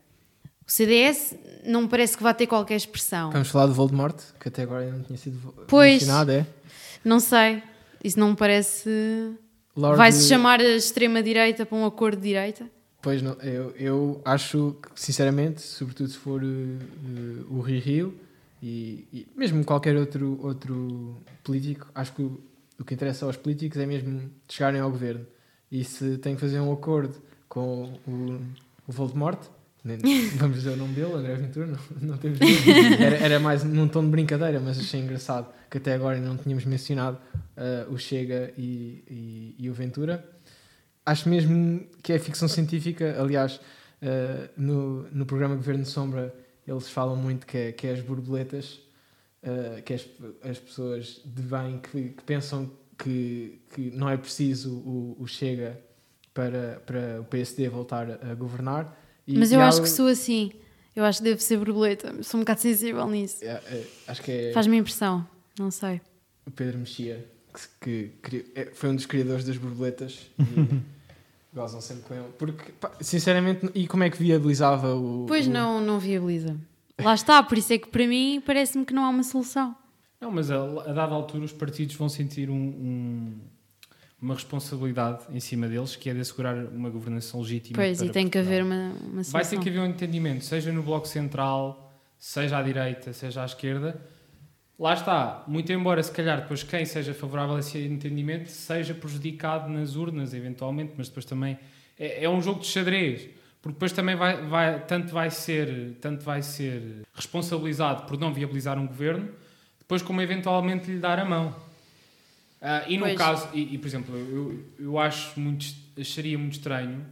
[0.72, 1.34] O CDS
[1.66, 3.30] não parece que vá ter qualquer expressão.
[3.30, 6.00] Vamos falar de Voldemort, que até agora ainda não tinha sido Pois.
[6.00, 6.46] mencionado, é?
[7.04, 7.62] Não sei.
[8.02, 8.88] Isso não me parece.
[9.76, 12.70] Lord- Vai-se chamar a extrema-direita para um acordo de direita?
[13.02, 18.20] Pois não, eu, eu acho que, sinceramente, sobretudo se for eh, eh, o Rio Rio
[18.62, 22.40] e, e mesmo qualquer outro, outro político, acho que o,
[22.80, 25.26] o que interessa aos políticos é mesmo chegarem ao governo.
[25.70, 27.14] E se tem que fazer um acordo
[27.46, 28.40] com o,
[28.88, 29.38] o Voldemort,
[30.36, 31.78] vamos dizer o nome dele, André Ventura, não,
[32.10, 32.38] não temos
[33.00, 36.64] era, era mais num tom de brincadeira, mas achei engraçado que até agora não tínhamos
[36.64, 37.18] mencionado
[37.56, 40.24] eh, o Chega e, e, e o Ventura
[41.04, 43.16] acho mesmo que é ficção científica.
[43.20, 43.60] Aliás,
[44.00, 46.34] eh, no, no programa Governo de Sombra,
[46.66, 48.80] eles falam muito que é, que é as borboletas,
[49.42, 50.08] eh, que é as,
[50.42, 55.78] as pessoas de bem que, que pensam que, que não é preciso o, o Chega
[56.32, 58.98] para, para o PSD voltar a governar.
[59.26, 60.52] E- Mas eu acho que sou assim.
[60.94, 62.22] Eu acho que devo ser borboleta.
[62.22, 63.44] Sou um bocado sensível nisso.
[63.44, 65.26] é, é, acho que é Faz-me impressão.
[65.58, 66.00] Não sei.
[66.46, 67.24] o Pedro Mexia,
[67.80, 70.20] que, que é- foi um dos criadores das borboletas.
[71.52, 72.28] E gozam sempre com ele.
[72.38, 75.26] Porque, pá, sinceramente, e como é que viabilizava o.
[75.28, 76.56] Pois o- não, não viabiliza.
[76.98, 79.76] Lá está, por isso é que para mim parece-me que não há uma solução.
[80.18, 83.34] Não, mas a, a dada altura os partidos vão sentir um- um-
[84.22, 87.74] uma responsabilidade em cima deles, que é de assegurar uma governação legítima.
[87.76, 88.62] Pois, e tem que Portugal.
[88.62, 92.62] haver uma, uma Vai ter que haver um entendimento, seja no Bloco Central, seja à
[92.62, 94.00] direita, seja à esquerda.
[94.78, 99.68] Lá está, muito embora se calhar depois quem seja favorável a esse entendimento seja prejudicado
[99.68, 101.58] nas urnas, eventualmente, mas depois também
[101.98, 103.28] é, é um jogo de xadrez,
[103.60, 108.78] porque depois também vai, vai- tanto, vai ser, tanto vai ser responsabilizado por não viabilizar
[108.78, 109.28] um governo,
[109.80, 111.54] depois como eventualmente lhe dar a mão.
[112.64, 113.18] Ah, e no Pois.
[113.18, 115.66] caso, e, e, por exemplo, eu, eu acho muito,
[115.98, 117.04] acharia muito estranho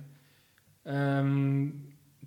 [0.87, 1.73] hum,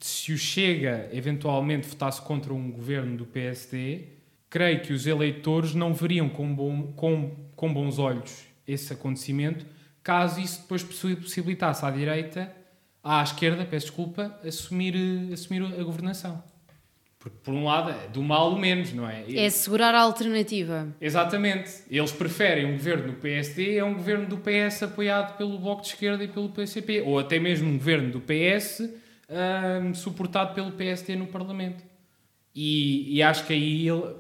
[0.02, 4.08] se o Chega eventualmente votasse contra um governo do PSD,
[4.50, 9.66] creio que os eleitores não veriam com, bom, com, com bons olhos esse acontecimento,
[10.04, 12.54] caso isso depois possi- possibilitasse à direita,
[13.02, 14.96] à esquerda, peço desculpa, assumir,
[15.32, 16.44] assumir a governação.
[17.24, 19.24] Porque, por um lado, é do mal o menos, não é?
[19.34, 20.94] É segurar a alternativa.
[21.00, 21.72] Exatamente.
[21.90, 25.88] Eles preferem um governo do PSD a um governo do PS apoiado pelo Bloco de
[25.88, 27.00] Esquerda e pelo PCP.
[27.00, 28.90] Ou até mesmo um governo do PS
[29.30, 31.82] ahm, suportado pelo PSD no Parlamento.
[32.54, 34.16] E, e acho que aí ele,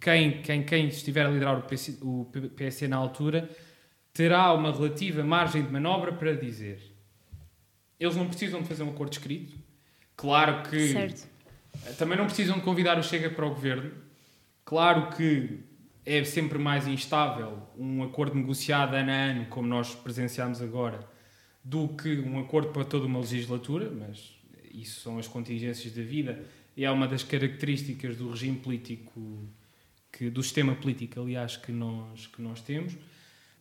[0.00, 3.46] quem, quem, quem estiver a liderar o, PC, o PSD na altura
[4.14, 6.80] terá uma relativa margem de manobra para dizer
[8.00, 9.54] eles não precisam de fazer um acordo escrito.
[10.16, 11.31] Claro que Certo.
[11.98, 13.90] Também não precisam de convidar o Chega para o governo.
[14.64, 15.60] Claro que
[16.04, 21.00] é sempre mais instável um acordo negociado ano a ano, como nós presenciamos agora,
[21.62, 24.34] do que um acordo para toda uma legislatura, mas
[24.72, 26.44] isso são as contingências da vida
[26.76, 29.48] e é uma das características do regime político,
[30.10, 32.96] que, do sistema político, aliás, que nós, que nós temos.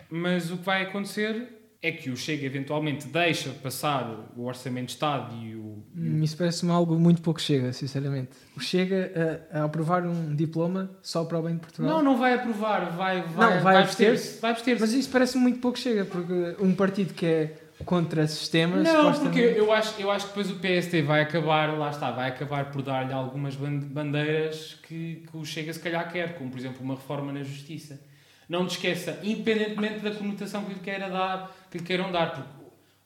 [0.09, 4.91] Mas o que vai acontecer é que o Chega eventualmente deixa passar o Orçamento de
[4.93, 5.83] Estado e o.
[5.97, 8.29] Hum, Isso parece-me algo muito pouco chega, sinceramente.
[8.55, 9.11] O Chega
[9.51, 11.89] a, a aprovar um diploma só para o bem de Portugal.
[11.97, 14.39] Não, não vai aprovar, vai, vai, Não, vai abster-se.
[14.39, 14.79] Vai abster-se.
[14.81, 18.83] Mas isso parece-me muito pouco chega, porque um partido que é contra sistemas.
[18.83, 22.29] Não, porque eu acho, eu acho que depois o PSD vai acabar, lá está, vai
[22.29, 26.59] acabar por dar-lhe algumas ban- bandeiras que, que o Chega se calhar quer, como por
[26.59, 27.99] exemplo uma reforma na justiça.
[28.47, 32.49] Não te esqueça, independentemente da conotação que lhe, queira dar, que queiram dar, porque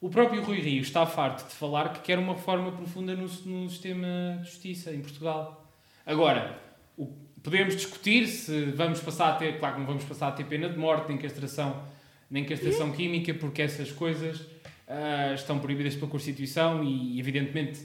[0.01, 3.69] o próprio Rui Rio está farto de falar que quer uma reforma profunda no, no
[3.69, 5.71] sistema de justiça em Portugal.
[6.05, 6.59] Agora,
[6.97, 7.07] o-
[7.41, 10.67] podemos discutir se vamos passar a ter, claro que não vamos passar a ter pena
[10.69, 11.83] de morte, nem castração,
[12.29, 14.41] nem castração química, porque essas coisas
[14.87, 17.79] ah, estão proibidas pela Constituição e, evidentemente,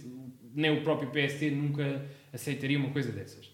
[0.54, 3.50] nem o próprio PSD nunca aceitaria uma coisa dessas.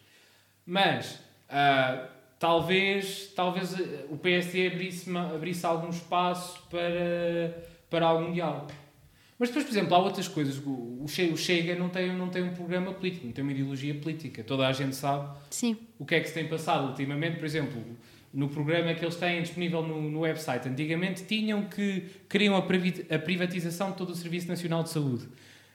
[0.65, 7.57] Mas, ah, talvez, talvez eh, o PSD abrisse, abrisse algum espaço para,
[7.91, 8.69] para algum diálogo.
[9.39, 10.59] Mas depois, por exemplo, há outras coisas.
[10.59, 13.53] O o Che- o Chega não tem, não tem um programa político, não tem uma
[13.53, 14.43] ideologia política.
[14.43, 15.77] Toda a gente sabe Sim.
[15.99, 17.81] o que é que se tem passado ultimamente, por exemplo,
[18.35, 20.69] no programa que eles têm disponível no, no website.
[20.69, 25.29] Antigamente tinham que queriam a, privatização de todo o Serviço Nacional de Saúde.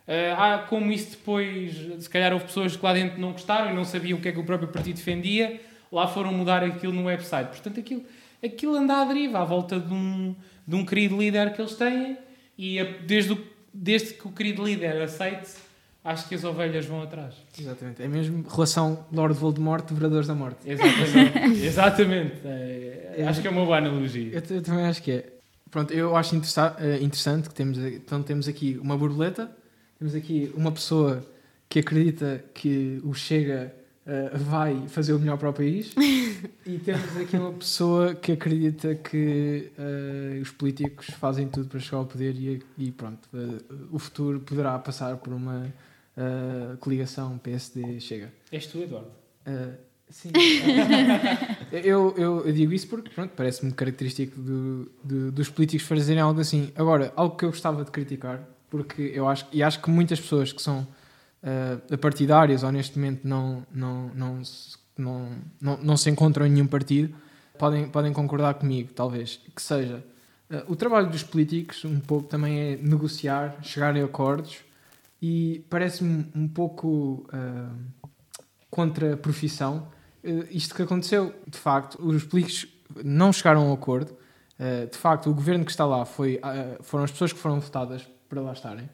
[0.05, 3.73] Ah, há como isso depois, se calhar houve pessoas que lá dentro não gostaram e
[3.73, 5.61] não sabiam o que é que o próprio partido defendia,
[5.91, 7.49] lá foram mudar aquilo no website.
[7.49, 8.03] Portanto, aquilo,
[8.43, 10.35] aquilo anda à deriva, à volta de um,
[10.67, 12.17] de um querido líder que eles têm
[12.57, 15.49] e a- desde, o- desde que o querido líder aceite,
[16.03, 17.35] acho que as ovelhas vão atrás.
[17.59, 18.01] Exatamente.
[18.01, 20.57] É mesmo relação Lord Voldemort, Devoradores da Morte.
[20.69, 21.59] Exatamente.
[21.65, 22.35] Exatamente.
[22.45, 24.31] É, acho que é uma boa analogia.
[24.33, 25.25] Eu, eu também acho que é.
[25.69, 29.49] Pronto, eu acho eh, interessante que temos, então temos aqui uma borboleta,
[29.97, 31.25] temos aqui uma pessoa
[31.69, 33.73] que acredita que o Chega
[34.05, 35.93] eh, vai fazer o melhor para o país
[36.65, 41.97] e temos aqui uma pessoa que acredita que eh, os políticos fazem tudo para chegar
[41.97, 43.61] ao poder e, e pronto, eh,
[43.91, 45.71] o futuro poderá passar por uma
[46.81, 48.31] coligação PSD-Chega.
[48.51, 49.07] És tu, Eduardo.
[49.47, 49.73] Uh,
[50.09, 50.29] sim.
[51.71, 56.39] eu, eu, eu digo isso porque pronto, parece-me característico do, do- dos políticos fazerem algo
[56.39, 56.71] assim.
[56.75, 60.51] Agora, algo que eu gostava de criticar, porque eu acho, e acho que muitas pessoas
[60.51, 60.85] que são
[61.43, 64.41] uh, partidárias ou neste momento não, não, não,
[64.97, 67.15] não, não, não se encontram em nenhum partido,
[67.57, 70.03] podem, podem concordar comigo, talvez, que seja.
[70.49, 74.59] uh, o trabalho dos políticos, um pouco, também é negociar, chegar a acordos,
[75.21, 78.09] e parece-me um pouco uh,
[78.69, 79.87] contra a profissão.
[80.23, 82.67] Uh, isto que aconteceu, de facto, os políticos
[83.03, 84.19] não chegaram a um acordo.
[84.91, 86.39] De facto, o governo que está lá foi,
[86.81, 88.87] foram as pessoas que foram votadas para lá estarem.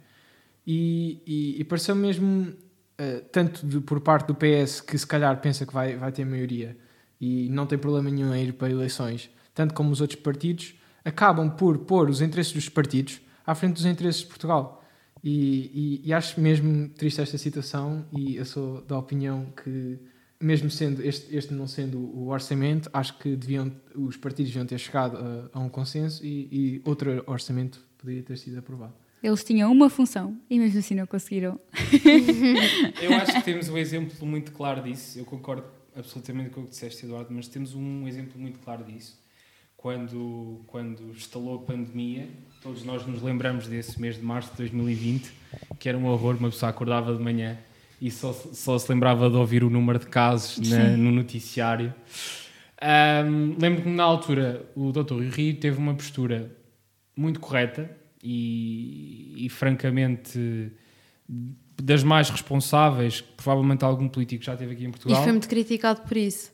[0.67, 5.39] E, e, e pareceu mesmo, uh, tanto de- por parte do PS, que se calhar
[5.39, 6.77] pensa que vai, vai ter maioria
[7.21, 10.75] e não tem problema nenhum em ir para eleições, tanto como os outros partidos,
[11.05, 14.83] acabam por pôr os interesses dos partidos à frente dos interesses de Portugal.
[15.23, 19.97] E, e- e acho mesmo triste esta situação e eu sou da opinião que
[20.39, 24.77] mesmo sendo este, este não sendo o orçamento, acho que deviam, os partidos deviam ter
[24.77, 28.93] chegado a, a um consenso e, e outro orçamento poderia ter sido aprovado.
[29.23, 31.59] Eles tinham uma função e mesmo assim não conseguiram.
[33.01, 35.17] Eu acho que temos um exemplo muito claro disso.
[35.17, 35.63] Eu concordo
[35.95, 39.19] absolutamente com o que disseste, Eduardo, mas temos um exemplo muito claro disso.
[39.75, 42.27] Quando, quando instalou a pandemia,
[42.61, 45.31] todos nós nos lembramos desse mês de março de 2020,
[45.79, 47.57] que era um horror, uma pessoa acordava de manhã
[48.01, 51.93] e só, só se lembrava de ouvir o número de casos na- no noticiário.
[52.81, 55.19] Ahm, Lembro-me que na altura o Dr.
[55.31, 56.51] Rio teve uma postura
[57.15, 57.89] muito correta
[58.29, 60.71] e, e francamente
[61.81, 65.23] das mais responsáveis, que provavelmente algum político já teve aqui em E Portugal.
[65.23, 66.51] foi muito criticado por isso.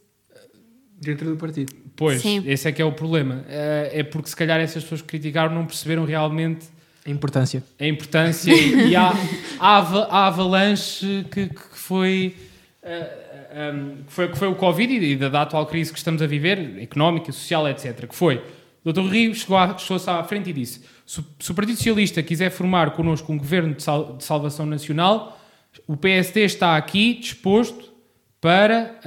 [1.02, 1.74] Dentro do partido.
[1.96, 2.44] Pois, Sim.
[2.46, 3.44] esse é que é o problema.
[3.48, 6.66] Eh, É porque se calhar essas pessoas que criticaram não perceberam realmente
[7.06, 7.64] A importância.
[7.80, 9.12] a importância e a,
[9.60, 12.36] a, a avalanche que, que foi,
[12.82, 16.22] eh, um, que foi que foi o Covid e da, da atual crise que estamos
[16.22, 18.08] a viver, económica, social, etc.
[18.08, 18.42] Que foi,
[18.84, 19.02] o Dr.
[19.10, 23.32] Rio chegou à- chegou-se à frente e disse se, o- Partido Socialista quiser formar connosco
[23.32, 25.40] um governo de, sal- de salvação nacional,
[25.88, 27.92] o PSD está aqui disposto
[28.40, 29.00] para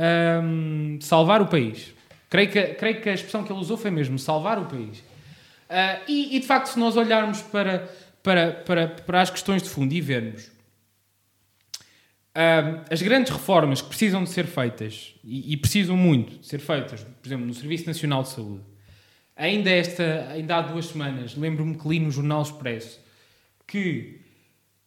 [0.43, 1.93] hum, salvar o país.
[2.29, 5.03] Creio que, creio que a expressão que ele usou foi mesmo salvar o país.
[5.69, 7.89] Ah, e, e, de facto, se nós olharmos para,
[8.23, 10.51] para, para, para as questões de fundo e vermos
[12.35, 16.59] ah, as grandes reformas que precisam de ser feitas e, e precisam muito de ser
[16.59, 18.63] feitas, por exemplo, no Serviço Nacional de Saúde,
[19.37, 23.05] ainda, esta, ainda há duas semanas, lembro-me que li no Jornal Expresso
[23.67, 24.21] que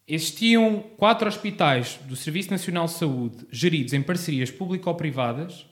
[0.08, 5.66] existiam quatro hospitais do Serviço Nacional de Saúde geridos em parcerias público-privadas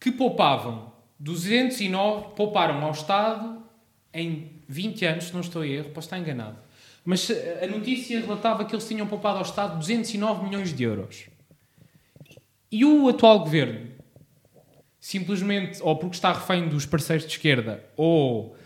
[0.00, 3.62] que poupavam 209, pouparam ao Estado
[4.12, 6.56] em 20 anos, se não estou em erro, posso estar enganado,
[7.04, 7.30] mas
[7.62, 11.26] a notícia relatava que eles tinham poupado ao Estado 209 milhões de euros.
[12.72, 13.90] E o atual governo,
[15.10, 18.56] simplesmente, ou porque está refém dos parceiros de esquerda, ou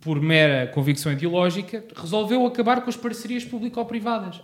[0.00, 4.40] por mera convicção ideológica, resolveu acabar com as parcerias público-privadas.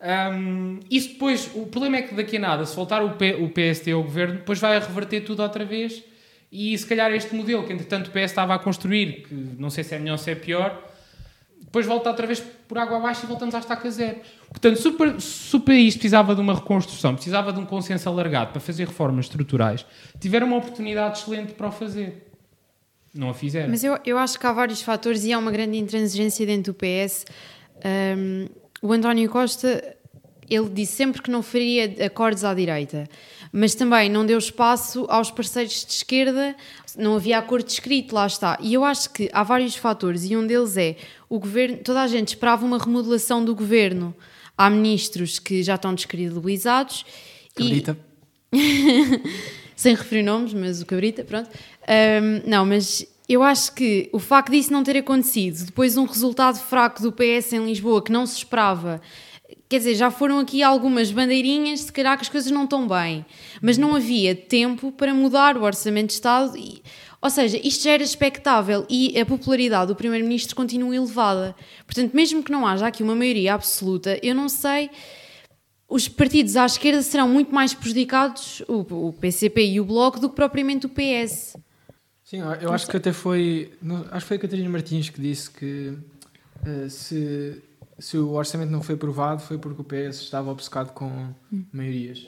[0.00, 3.48] Um, isso depois, o problema é que daqui a nada, se voltar o, P, o
[3.48, 6.04] PST ao governo, depois vai reverter tudo outra vez
[6.52, 9.82] e se calhar este modelo que entretanto o PS estava a construir, que não sei
[9.82, 10.88] se é melhor ou se é pior,
[11.60, 14.18] depois volta outra vez por água abaixo e voltamos à estaca zero.
[14.48, 18.86] Portanto, se o país precisava de uma reconstrução, precisava de um consenso alargado para fazer
[18.86, 19.84] reformas estruturais,
[20.18, 22.26] tiveram uma oportunidade excelente para o fazer.
[23.14, 23.70] Não a fizeram.
[23.70, 26.76] Mas eu, eu acho que há vários fatores e há uma grande intransigência dentro do
[26.76, 27.24] PS.
[28.16, 28.46] Um,
[28.80, 29.96] o António Costa,
[30.48, 33.08] ele disse sempre que não faria acordos à direita,
[33.52, 36.54] mas também não deu espaço aos parceiros de esquerda,
[36.96, 38.58] não havia acordo escrito, lá está.
[38.60, 40.96] E eu acho que há vários fatores e um deles é
[41.28, 44.14] o governo, toda a gente esperava uma remodelação do governo.
[44.56, 47.06] Há ministros que já estão descredibilizados.
[47.54, 47.96] Cabrita.
[48.52, 49.20] E...
[49.76, 51.48] Sem referir nomes, mas o Cabrita, pronto.
[51.88, 56.58] Um, não, mas eu acho que o facto disso não ter acontecido, depois um resultado
[56.58, 59.00] fraco do PS em Lisboa que não se esperava,
[59.68, 63.24] quer dizer, já foram aqui algumas bandeirinhas, se calhar que as coisas não estão bem,
[63.60, 66.56] mas não havia tempo para mudar o orçamento de Estado.
[66.56, 66.82] E,
[67.20, 71.54] ou seja, isto já era expectável e a popularidade do Primeiro-Ministro continua elevada.
[71.84, 74.90] Portanto, mesmo que não haja aqui uma maioria absoluta, eu não sei.
[75.88, 80.36] Os partidos à esquerda serão muito mais prejudicados, o, PCP e o Bloco, do que
[80.36, 81.56] propriamente o PS.
[82.22, 83.72] Sim, eu acho que até foi.
[84.10, 85.94] Acho que foi a Catarina Martins que disse que
[86.66, 87.62] uh, se,
[87.98, 91.64] se o orçamento não foi aprovado foi porque o PS estava obcecado com hum.
[91.72, 92.26] maiorias.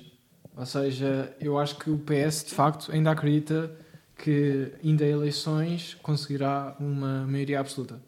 [0.56, 3.70] Ou seja, eu acho que o PS de facto ainda acredita
[4.16, 8.00] que ainda em eleições conseguirá uma maioria absoluta.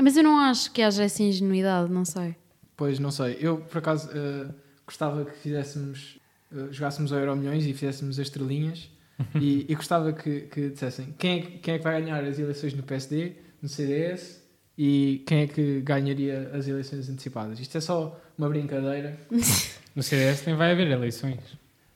[0.00, 2.36] Mas eu não acho que haja essa ingenuidade, não sei.
[2.76, 3.36] Pois, não sei.
[3.40, 4.54] Eu, por acaso, uh,
[4.86, 6.20] gostava que fizéssemos,
[6.52, 8.88] uh, jogássemos ao Euro Milhões e fizéssemos as estrelinhas
[9.34, 12.74] e, e, gostava que, que dissessem quem é, quem é que vai ganhar as eleições
[12.74, 14.40] no PSD, no CDS
[14.78, 17.58] e quem é que ganharia as eleições antecipadas.
[17.58, 19.18] Isto é só uma brincadeira.
[19.94, 21.40] no CDS nem vai haver eleições.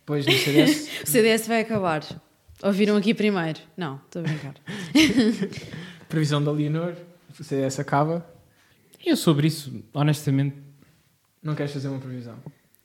[0.05, 0.89] Pois, no CDS...
[1.07, 2.05] o CDS vai acabar.
[2.61, 3.61] Ouviram aqui primeiro?
[3.77, 4.55] Não, estou a brincar.
[6.09, 6.95] Previsão da Leonor,
[7.39, 8.27] o CDS acaba.
[9.05, 10.57] Eu sobre isso, honestamente...
[11.41, 12.37] Não queres fazer uma previsão?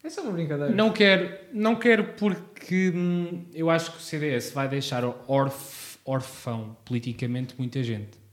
[0.04, 0.74] É só uma brincadeira.
[0.74, 6.78] Não quero, não quero porque hum, eu acho que o CDS vai deixar orf, orfão
[6.86, 8.27] politicamente muita gente.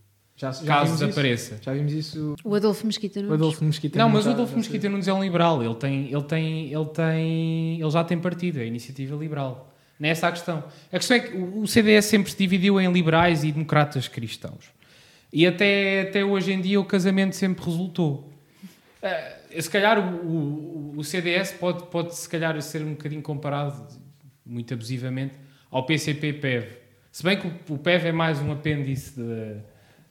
[0.45, 1.59] Já, já caso desapareça.
[1.63, 2.35] Já vimos isso.
[2.45, 3.31] O Adolfo Mesquita Nunes.
[3.31, 5.63] O Adolfo Mesquita não, mas o Adolfo Mesquita Nunes é um liberal.
[5.63, 9.73] Ele tem, ele tem, ele tem, ele já tem partido, é a iniciativa liberal.
[9.99, 10.65] Não é essa a questão.
[10.93, 14.67] A questão é que o CDS sempre se dividiu em liberais e democratas cristãos.
[15.33, 18.31] E até, até hoje em dia o casamento sempre resultou.
[19.03, 23.87] Uh, se calhar o, o, o, CDS pode, pode se calhar ser um bocadinho comparado,
[24.45, 25.35] muito abusivamente,
[25.71, 26.85] ao PCP-PEV.
[27.13, 29.57] Se bem que o, o PEV é mais um apêndice de,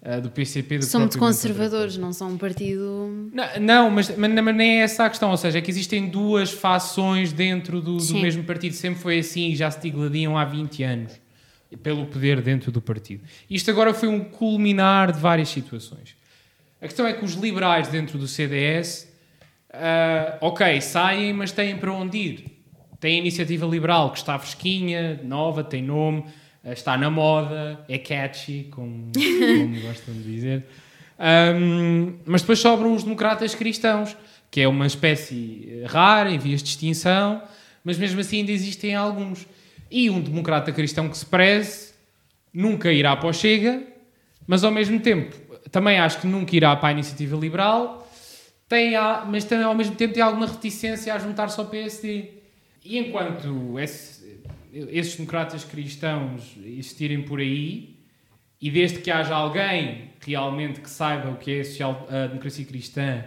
[0.05, 0.79] uh, do PCP.
[0.79, 3.29] Do são muito conservadores, não são um partido...
[3.33, 5.31] Não, não mas, mas, nem é essa a questão.
[5.31, 8.73] Ou seja, é que existem duas fações dentro do, do mesmo partido.
[8.73, 11.23] Sempre foi assim e já se digladiam há 20 anos
[11.81, 13.23] pelo poder dentro do partido.
[13.49, 16.15] Isto agora foi um culminar de várias situações.
[16.81, 19.11] A questão é que os liberais dentro do CDS
[19.73, 22.45] uh, ok, saem, mas têm para onde ir.
[22.99, 26.25] Tem a iniciativa liberal que está fresquinha, nova, tem nome,
[26.65, 30.65] está na moda, é catchy, como, como gostam de dizer.
[31.19, 34.15] Um, mas depois sobram os democratas cristãos,
[34.49, 37.41] que é uma espécie rara, em vias de extinção,
[37.83, 39.45] mas mesmo assim ainda existem alguns.
[39.89, 41.93] E um democrata cristão que se preze
[42.53, 43.83] nunca irá para o Chega,
[44.47, 45.35] mas ao mesmo tempo
[45.71, 48.03] também acho que nunca irá para a iniciativa liberal
[48.73, 48.93] tem,
[49.27, 52.29] mas também ao mesmo tempo tem alguma reticência a juntar-se ao PSD.
[52.83, 54.41] E enquanto esse,
[54.73, 57.99] esses democratas cristãos existirem por aí,
[58.59, 63.23] e desde que haja alguém realmente que saiba o que é social, a democracia cristã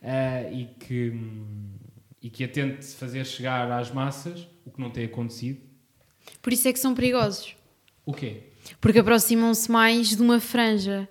[0.00, 1.12] uh, e, que,
[2.22, 5.60] e que a tente fazer chegar às massas, o que não tem acontecido.
[6.40, 7.56] Por isso é que são perigosos.
[8.04, 8.44] O quê?
[8.80, 11.08] Porque aproximam-se mais de uma franja.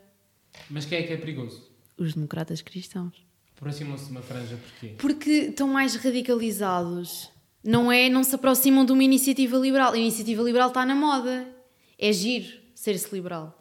[0.69, 1.69] Mas quem é que é perigoso?
[1.97, 3.25] Os democratas cristãos.
[3.57, 4.95] Aproximam-se de uma franja porquê?
[4.97, 7.29] Porque estão mais radicalizados.
[7.65, 9.93] Não é, não se aproximam de uma iniciativa liberal.
[9.93, 11.47] A iniciativa liberal está na moda.
[11.97, 13.59] É giro ser-se liberal.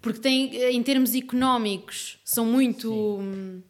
[0.00, 3.60] Porque tem, em termos económicos, são muito hum,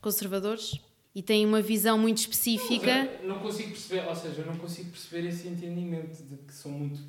[0.00, 0.80] conservadores
[1.12, 3.10] e têm uma visão muito específica.
[3.22, 6.70] Não, não consigo perceber, ou seja, eu não consigo perceber esse entendimento de que são
[6.70, 7.00] muito.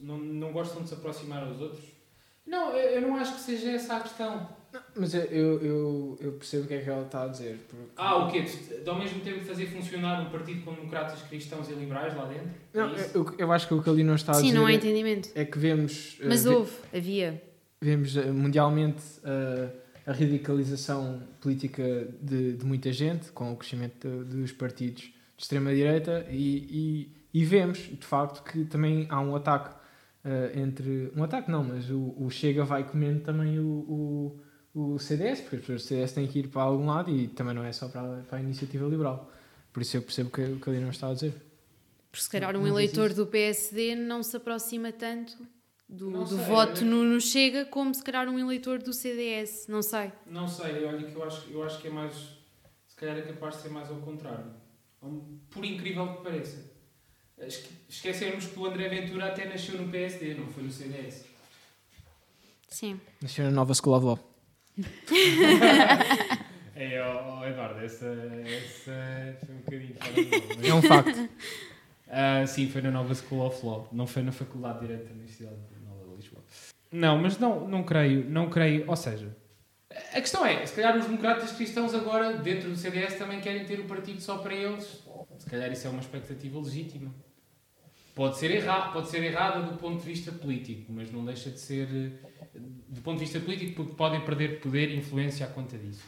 [0.00, 1.84] Não, não gostam de se aproximar aos outros.
[2.46, 4.48] Não, eu, eu não acho que seja essa a questão.
[4.96, 7.58] Mas eu, eu, eu, eu percebo o que é que ela está a dizer.
[7.68, 8.42] porque- Ah, o quê?
[8.42, 12.48] De ao mesmo tempo fazer funcionar um partido com democratas, cristãos e liberais lá dentro?
[12.72, 14.66] Não, É eu, eu acho que o que ali não está a Sim, dizer não
[14.66, 15.30] há é- entendimento.
[15.34, 17.42] é que vemos, eh, Mas ve- houve, havia.
[17.80, 19.68] vemos eh, mundialmente eh,
[20.06, 25.12] a radicalização política de, de muita gente, com o crescimento de- dos partidos de
[25.42, 29.74] extrema-direita, e, e, e vemos, de facto, que também há um ataque
[30.24, 31.10] eh, entre.
[31.16, 34.40] Um ataque não, mas o, o Chega vai comendo também o, o,
[34.74, 37.54] o CDS, porque as pessoas do CDS têm que ir para algum lado e também
[37.54, 39.30] não é só para, para a iniciativa liberal.
[39.72, 41.34] Por isso eu percebo o que, o que ali não está a dizer.
[42.10, 45.36] Porque se calhar um eleitor do PSD não se aproxima tanto
[45.88, 49.66] do, do sei, voto é- no, no Chega como se calhar um eleitor do CDS.
[49.68, 50.12] Não sei.
[50.26, 52.14] Não sei, olha que eu acho, eu acho que é mais.
[52.86, 54.44] Se calhar é capaz de ser mais ao contrário.
[55.50, 56.70] Por incrível que pareça.
[57.38, 61.24] Esque- Esquecermos que o André Ventura até nasceu no PSD, não foi no CDS.
[62.68, 63.00] Sim.
[63.20, 64.31] Nasceu na nova School of Law.
[66.74, 70.82] É, ó, ó, Eduardo, essa, essa foi um bocadinho fora de mão, mas- É um
[70.82, 71.28] facto.
[72.08, 75.12] Ah, sim, foi na Nova School of Law, não foi na Faculdade de Direito da
[75.12, 75.56] Universidade
[75.86, 76.42] Nova de Lisboa.
[76.90, 79.36] Não, mas não, não creio, não creio, ou seja,
[80.14, 83.78] a questão é, se calhar os democratas cristãos agora, dentro do CDS, também querem ter
[83.78, 85.02] o partido só para eles.
[85.38, 87.14] Se calhar isso é uma expectativa legítima.
[88.14, 91.58] Pode ser, erra pode ser errada do ponto de vista político, mas não deixa de
[91.58, 92.58] ser eh,
[92.88, 96.02] do ponto de vista político porque podem perder poder e influência à conta disso.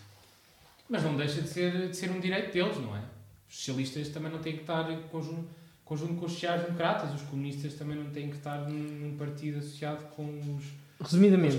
[0.88, 3.00] Mas não deixa de ser, de ser um direito deles, não é?
[3.48, 5.48] Os socialistas também não têm que estar em conjunto,
[5.82, 10.04] conjunto com os sociais-democratas, os comunistas também não têm que estar num, num partido associado
[10.14, 10.56] com os, com
[11.04, 11.56] os Resumidamente,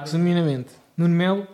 [0.00, 1.46] resumidamente, Nuno Melo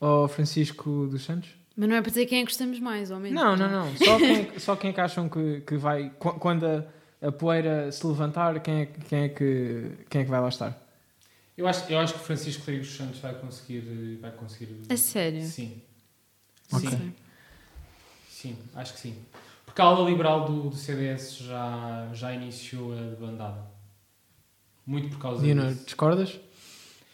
[0.00, 1.50] ou Francisco dos Santos?
[1.76, 3.40] Mas não é para dizer quem é que gostamos mais, ou menos.
[3.40, 3.96] Não, não, não.
[3.96, 6.10] Só quem, é que- só quem é que acham que, que vai.
[6.18, 6.84] qu- Quando a,
[7.20, 10.48] a poeira se levantar, quem é, que- quem, é que, quem é que vai lá
[10.48, 10.76] estar?
[11.56, 14.18] Eu acho, eu acho que Francisco Rodrigues Santos vai conseguir.
[14.20, 15.42] Vai conseguir A sério?
[15.44, 15.82] Sim.
[16.72, 16.88] Ok.
[16.90, 17.14] Sim.
[18.30, 19.16] Sim, acho que sim.
[19.66, 23.66] Porque a ala liberal do, do CDS já, já iniciou a debandada.
[24.86, 25.84] Muito por causa Leonor, disso.
[25.84, 26.40] discordas?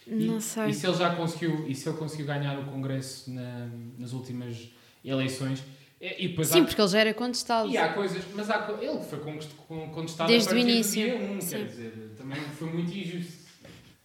[0.07, 0.67] Não E- sei.
[0.69, 4.69] E se ele já conseguiu, e se ele conseguiu ganhar o Congresso na- nas últimas
[5.03, 5.63] eleições?
[5.99, 7.69] E, e depois Sim, há, porque ele já era contestado.
[7.69, 11.57] e há coisas, mas há, ele foi contestado Desde o início, do dia 1, sim.
[11.57, 13.45] quer dizer, também foi muito injusto.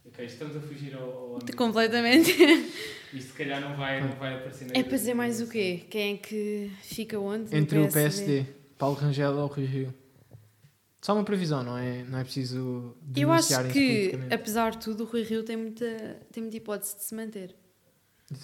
[0.06, 1.38] Ok, estamos a fugir ao, ao.
[1.56, 2.30] Completamente.
[3.12, 5.84] Isto se calhar não vai, não vai aparecer na É para dizer mais o quê?
[5.90, 7.56] Quem é que fica onde?
[7.56, 8.46] Entre o PSD,
[8.78, 9.94] Paulo Rangel ou o Rui Rio?
[11.00, 15.06] Só uma previsão, não é, não é preciso Eu acho que, apesar de tudo, o
[15.06, 17.56] Rui Rio tem muita, tem muita hipótese de se manter.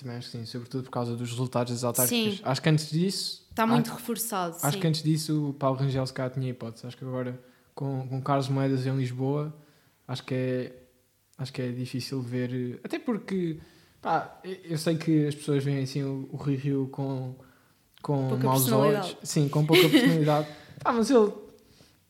[0.00, 2.34] Também acho que sim, sobretudo por causa dos resultados das autárquicas.
[2.34, 2.40] Sim.
[2.42, 3.46] Acho que antes disso.
[3.50, 4.56] Está acho- muito reforçado.
[4.60, 4.80] Acho sim.
[4.80, 6.86] que antes disso o Paulo Rangel se calhar tinha hipótese.
[6.86, 7.40] Acho que agora
[7.74, 9.54] com, com Carlos Moedas em Lisboa,
[10.08, 10.72] acho que é,
[11.38, 12.80] acho que é difícil ver.
[12.82, 13.58] Até porque
[14.02, 17.36] pá, eu- sei que as pessoas veem assim o, o Rui Rio com,
[18.02, 19.16] com Pouca maus olhos.
[19.22, 20.48] Sim, com pouca personalidade.
[20.82, 21.32] Pá, mas ele,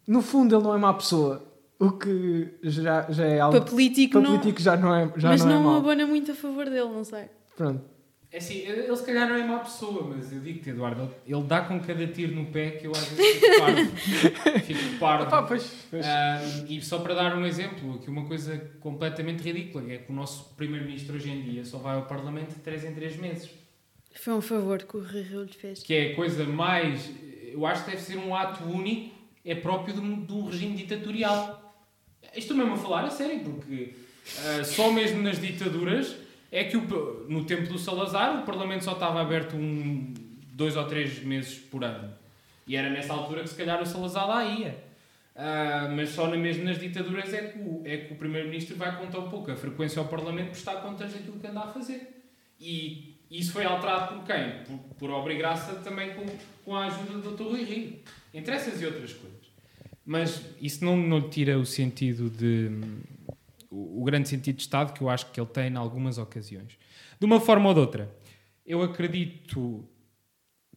[0.06, 1.42] no fundo, ele não é má pessoa.
[1.78, 3.58] O que já, já é algo.
[3.60, 6.32] Para político, para não, político já não é, já mas não, não, é abona muito
[6.32, 7.26] a favor dele, não sei.
[7.56, 7.96] Pronto.
[8.30, 11.62] É assim, ele se calhar não é má pessoa, mas eu digo-te, Eduardo, ele- dá
[11.62, 13.96] com cada tiro no pé que eu às vezes fico parvo.
[14.66, 15.30] fico parvo.
[15.30, 16.04] Pá, pois, pois.
[16.68, 20.54] E só para dar um exemplo, aqui uma coisa completamente ridícula, é que o nosso
[20.54, 23.48] primeiro-ministro hoje em dia só vai ao Parlamento de 3 em 3 meses.
[24.12, 25.82] Foi um favor que o Rui Rio lhe fez.
[25.82, 27.08] Que é a coisa mais.
[27.52, 30.74] Eu acho que deve ser um ato único, é próprio de um, de um regime
[30.76, 31.62] ditatorial.
[32.34, 33.94] Estou mesmo a falar a sério, porque
[34.44, 36.16] ah, só mesmo nas ditaduras
[36.58, 40.12] é que o- no tempo do Salazar o Parlamento só estava aberto um,
[40.52, 42.12] dois ou três meses por ano.
[42.66, 44.84] E era nessa altura que se calhar o Salazar lá ia.
[45.36, 49.18] Ah, mas só na, mesmo nas ditaduras é que o, é o Primeiro-Ministro vai contar
[49.18, 52.24] um pouco a frequência ao Parlamento prestar contas daquilo que anda a fazer.
[52.58, 54.64] E isso foi alterado por quem?
[54.64, 56.24] Por, por obra e graça também com,
[56.64, 57.42] com a ajuda do Dr.
[57.42, 57.98] Rui Rio.
[58.32, 59.36] Entre essas e outras coisas.
[60.06, 62.70] Mas isso não, não tira o sentido de.
[63.76, 66.78] O, o grande sentido de Estado que eu acho que ele tem em algumas ocasiões.
[67.20, 68.10] De uma forma ou de outra,
[68.64, 69.84] eu acredito.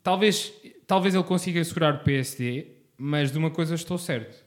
[0.04, 0.54] Talvez,
[0.88, 4.44] talvez ele consiga segurar o PSD, mas de uma coisa estou certo.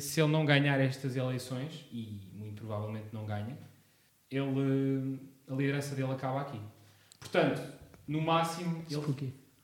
[0.00, 3.56] Se ele não ganhar estas eleições, e muito provavelmente não ganha,
[4.30, 5.18] ele,
[5.48, 6.60] a liderança dele acaba aqui.
[7.20, 7.62] Portanto,
[8.08, 9.00] no máximo, ele,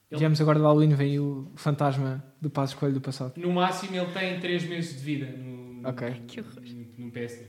[0.09, 3.33] ele- Viemos agora de Halloween, vem o fantasma do Passo Escolho do passado.
[3.37, 6.09] no máximo ele tem 3 meses de vida no, no, Ok.
[6.27, 6.53] Que horror.
[6.61, 7.45] no, no PSD.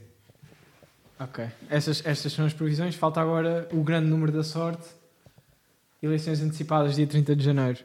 [1.19, 1.45] Ok.
[1.69, 2.95] Estas, estas são as previsões.
[2.95, 4.87] Falta agora o grande número da sorte.
[6.01, 7.79] Eleições antecipadas dia 30 de janeiro.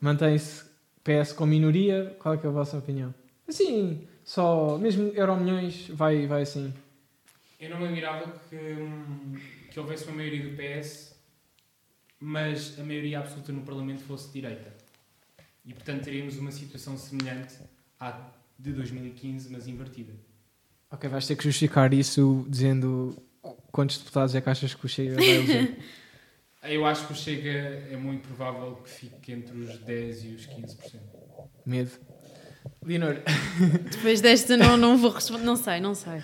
[0.00, 0.64] Mantém-se
[1.04, 2.16] PS com minoria.
[2.18, 3.14] Qual é, que é a vossa opinião?
[3.48, 4.76] Assim, só.
[4.78, 6.72] Mesmo Euro Milhões vai, vai assim.
[7.60, 9.38] Eu não me admirava que, hum,
[9.70, 11.14] que houvesse uma maioria do PS,
[12.18, 14.72] mas a maioria absoluta no Parlamento fosse de direita.
[15.64, 17.54] E, portanto, teríamos uma situação semelhante
[18.00, 20.12] à de 2015, mas invertida.
[20.92, 23.16] Ok, vais ter que justificar isso dizendo
[23.72, 25.78] quantos deputados é que achas que o Chega vai eleger.
[26.64, 27.50] Eu acho que o Chega
[27.90, 31.00] é muito provável que fique entre os 10% e os 15%.
[31.66, 31.90] Medo.
[32.84, 33.16] Leonor,
[33.90, 35.44] Depois desta não, não vou responder.
[35.44, 36.22] Não sei, não sei.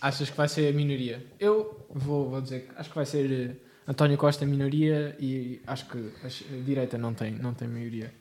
[0.00, 1.26] achas que vai ser a minoria?
[1.38, 3.56] Eu vou, vou dizer que acho que vai ser eh,
[3.86, 8.14] António Costa a minoria e acho que a direita não tem, não tem maioria.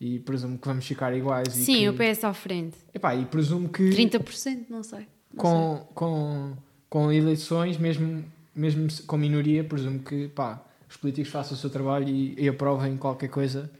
[0.00, 1.56] E presumo que vamos ficar iguais.
[1.56, 2.76] E Sim, que, o PS à frente.
[2.92, 5.06] Epá, e presumo que 30%, não sei.
[5.32, 6.56] Não com, com,
[6.90, 8.22] com eleições, mesmo,
[8.54, 12.96] mesmo com minoria, presumo que pá, os políticos façam o seu trabalho e, e aprovem
[12.98, 13.70] qualquer coisa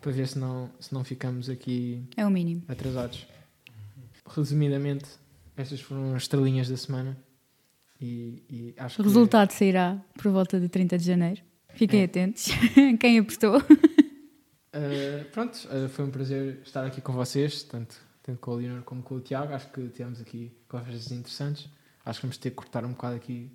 [0.00, 2.62] para ver se não, se não ficamos aqui É o mínimo.
[2.68, 3.26] atrasados.
[4.26, 5.06] Resumidamente,
[5.56, 7.16] estas foram as estrelinhas da semana
[8.00, 11.40] e, e acho O que resultado sairá por volta de 30 de janeiro.
[11.74, 12.04] Fiquem É.
[12.04, 12.48] atentos.
[13.00, 13.62] Quem apostou?
[14.74, 18.82] Uh, pronto, uh, foi um prazer estar aqui com vocês, tanto, tanto com a Leonor
[18.82, 19.52] como com o Tiago.
[19.52, 21.68] Acho que tivemos aqui conversas interessantes.
[22.04, 23.50] Acho que vamos ter que cortar um bocado aqui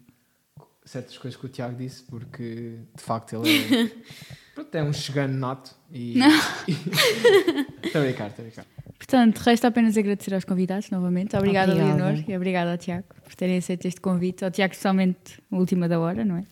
[0.87, 3.91] certas coisas que o Tiago disse, porque de facto ele é,
[4.55, 6.19] pronto, é um chegano nato e.
[7.83, 8.65] Estou a brincar, estou a brincar.
[8.97, 11.35] Portanto, resta apenas agradecer aos convidados novamente.
[11.37, 12.03] Obrigada, Obrigada.
[12.03, 14.43] Leonor, e obrigada ao Tiago por terem aceito este convite.
[14.43, 16.43] Ao Tiago, especialmente a última da hora, não é?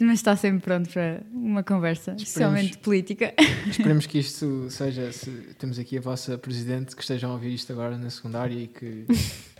[0.00, 3.32] Mas está sempre pronto para uma conversa, especialmente política.
[3.66, 5.10] Esperemos que isto seja.
[5.12, 8.66] Se temos aqui a vossa presidente que estejam a ouvir isto agora na secundária e
[8.66, 9.06] que,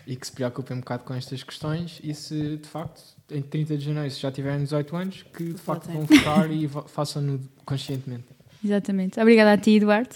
[0.06, 1.98] e que se preocupem um bocado com estas questões.
[2.04, 3.00] E se de facto,
[3.30, 6.68] em 30 de janeiro, se já tiverem 18 anos, que de facto vão votar e
[6.88, 8.26] façam-no conscientemente.
[8.62, 9.18] Exatamente.
[9.18, 10.14] Obrigada a ti, Eduardo.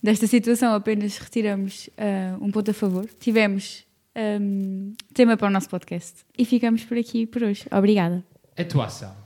[0.00, 3.08] Desta situação apenas retiramos ah, um ponto a favor.
[3.18, 6.24] Tivemos ahm, tema para o nosso podcast.
[6.38, 7.64] E ficamos por aqui por hoje.
[7.72, 8.22] Obrigada.
[8.56, 9.23] Atuação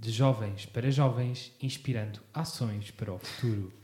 [0.00, 3.72] de jovens para jovens, inspirando ações para o futuro.